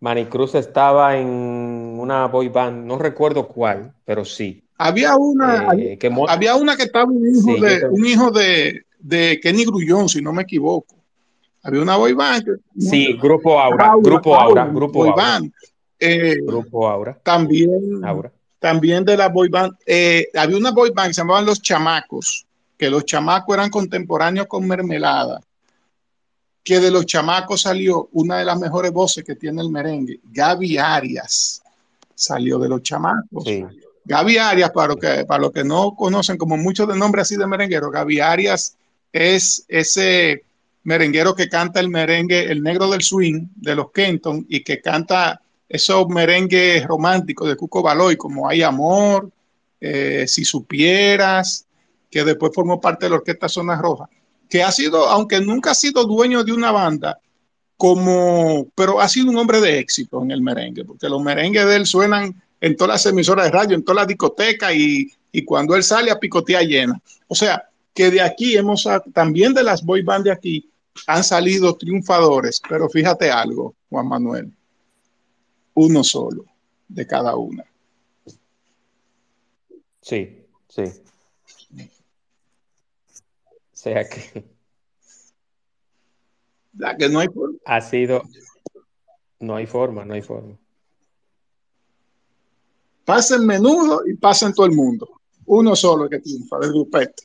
[0.00, 4.64] Manicruz estaba en una boy band, no recuerdo cuál, pero sí.
[4.78, 9.38] Había una, eh, que, había una que estaba un hijo, de, un hijo de, de,
[9.42, 10.96] Kenny Grullón, si no me equivoco.
[11.62, 12.44] Había una boy band.
[12.78, 15.40] sí, Grupo Aura, Grupo Aura, Grupo Aura.
[15.98, 17.18] Eh, grupo Aura.
[17.22, 18.00] También,
[18.58, 19.74] también de la boy band.
[19.86, 22.46] Eh, había una boy band que se llamaban Los Chamacos,
[22.78, 25.40] que los chamacos eran contemporáneos con Mermelada
[26.62, 30.78] que de los chamacos salió una de las mejores voces que tiene el merengue, Gaby
[30.78, 31.62] Arias,
[32.14, 33.44] salió de los chamacos.
[34.04, 37.36] Gaby Arias, para los que, para los que no conocen como muchos de nombre así
[37.36, 38.76] de merenguero, Gaby Arias
[39.12, 40.44] es ese
[40.84, 45.40] merenguero que canta el merengue, el negro del swing de los Kenton y que canta
[45.68, 49.30] esos merengues románticos de Cuco Baloy, como Hay Amor,
[49.80, 51.66] eh, Si Supieras,
[52.10, 54.08] que después formó parte de la Orquesta Zona Roja
[54.50, 57.18] que ha sido, aunque nunca ha sido dueño de una banda,
[57.76, 61.76] como, pero ha sido un hombre de éxito en el merengue, porque los merengues de
[61.76, 65.08] él suenan en todas las emisoras de radio, en todas las discotecas y,
[65.46, 67.00] cuando él sale a picotea llena.
[67.28, 67.62] O sea,
[67.94, 70.68] que de aquí hemos, también de las boy band de aquí,
[71.06, 74.52] han salido triunfadores, pero fíjate algo, Juan Manuel,
[75.74, 76.44] uno solo
[76.88, 77.64] de cada una.
[80.02, 80.84] Sí, sí
[83.80, 84.44] sea que.
[86.74, 87.58] La que no hay forma.
[87.64, 88.22] Ha sido.
[89.40, 90.58] No hay forma, no hay forma.
[93.04, 95.20] Pasa en menudo y pasa en todo el mundo.
[95.46, 97.24] Uno solo que triunfa del grupete.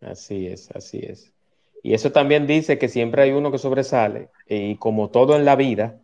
[0.00, 1.30] Así es, así es.
[1.82, 4.28] Y eso también dice que siempre hay uno que sobresale.
[4.46, 6.00] Y como todo en la vida,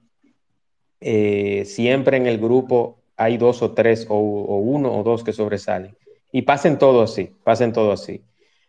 [1.01, 5.33] eh, siempre en el grupo hay dos o tres, o, o uno o dos que
[5.33, 5.97] sobresalen.
[6.33, 8.23] Y pasen todo así, pasen todo así.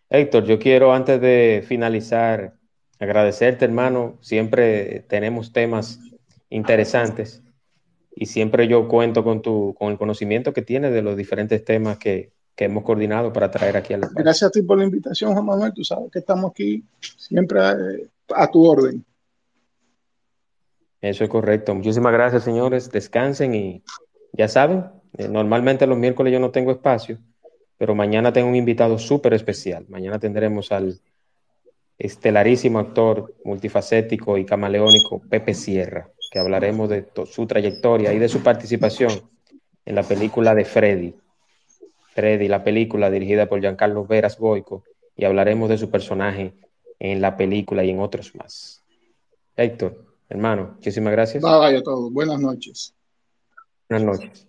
[0.09, 2.53] Héctor, yo quiero antes de finalizar
[2.99, 4.17] agradecerte, hermano.
[4.21, 5.99] Siempre tenemos temas
[6.49, 7.43] interesantes
[8.15, 11.97] y siempre yo cuento con, tu, con el conocimiento que tienes de los diferentes temas
[11.97, 12.31] que,
[12.65, 15.73] hemos coordinado para traer aquí al Gracias a ti por la invitación, Juan Manuel.
[15.73, 16.83] Tú sabes que estamos aquí
[17.17, 19.03] siempre eh, a, tu orden.
[21.01, 21.75] Eso es correcto.
[21.75, 22.91] Muchísimas gracias, señores.
[22.91, 23.83] Descansen y
[24.33, 24.85] ya saben,
[25.17, 27.19] eh, normalmente los miércoles yo no tengo espacio
[27.77, 29.85] pero mañana tengo un invitado súper especial.
[29.87, 30.99] Mañana tendremos al
[31.97, 38.41] estelarísimo actor multifacético y camaleónico Pepe Sierra, que hablaremos de su trayectoria y de su
[38.41, 39.11] participación
[39.85, 41.15] en la película de Freddy.
[42.17, 44.83] Freddy, la película dirigida por Giancarlo Veras Boico,
[45.15, 46.51] y hablaremos de su personaje
[46.97, 48.83] en la película y en otros más.
[49.55, 51.43] Héctor, hermano, muchísimas gracias.
[51.43, 52.09] Todo.
[52.09, 52.95] Buenas noches.
[53.87, 54.46] Buenas noches.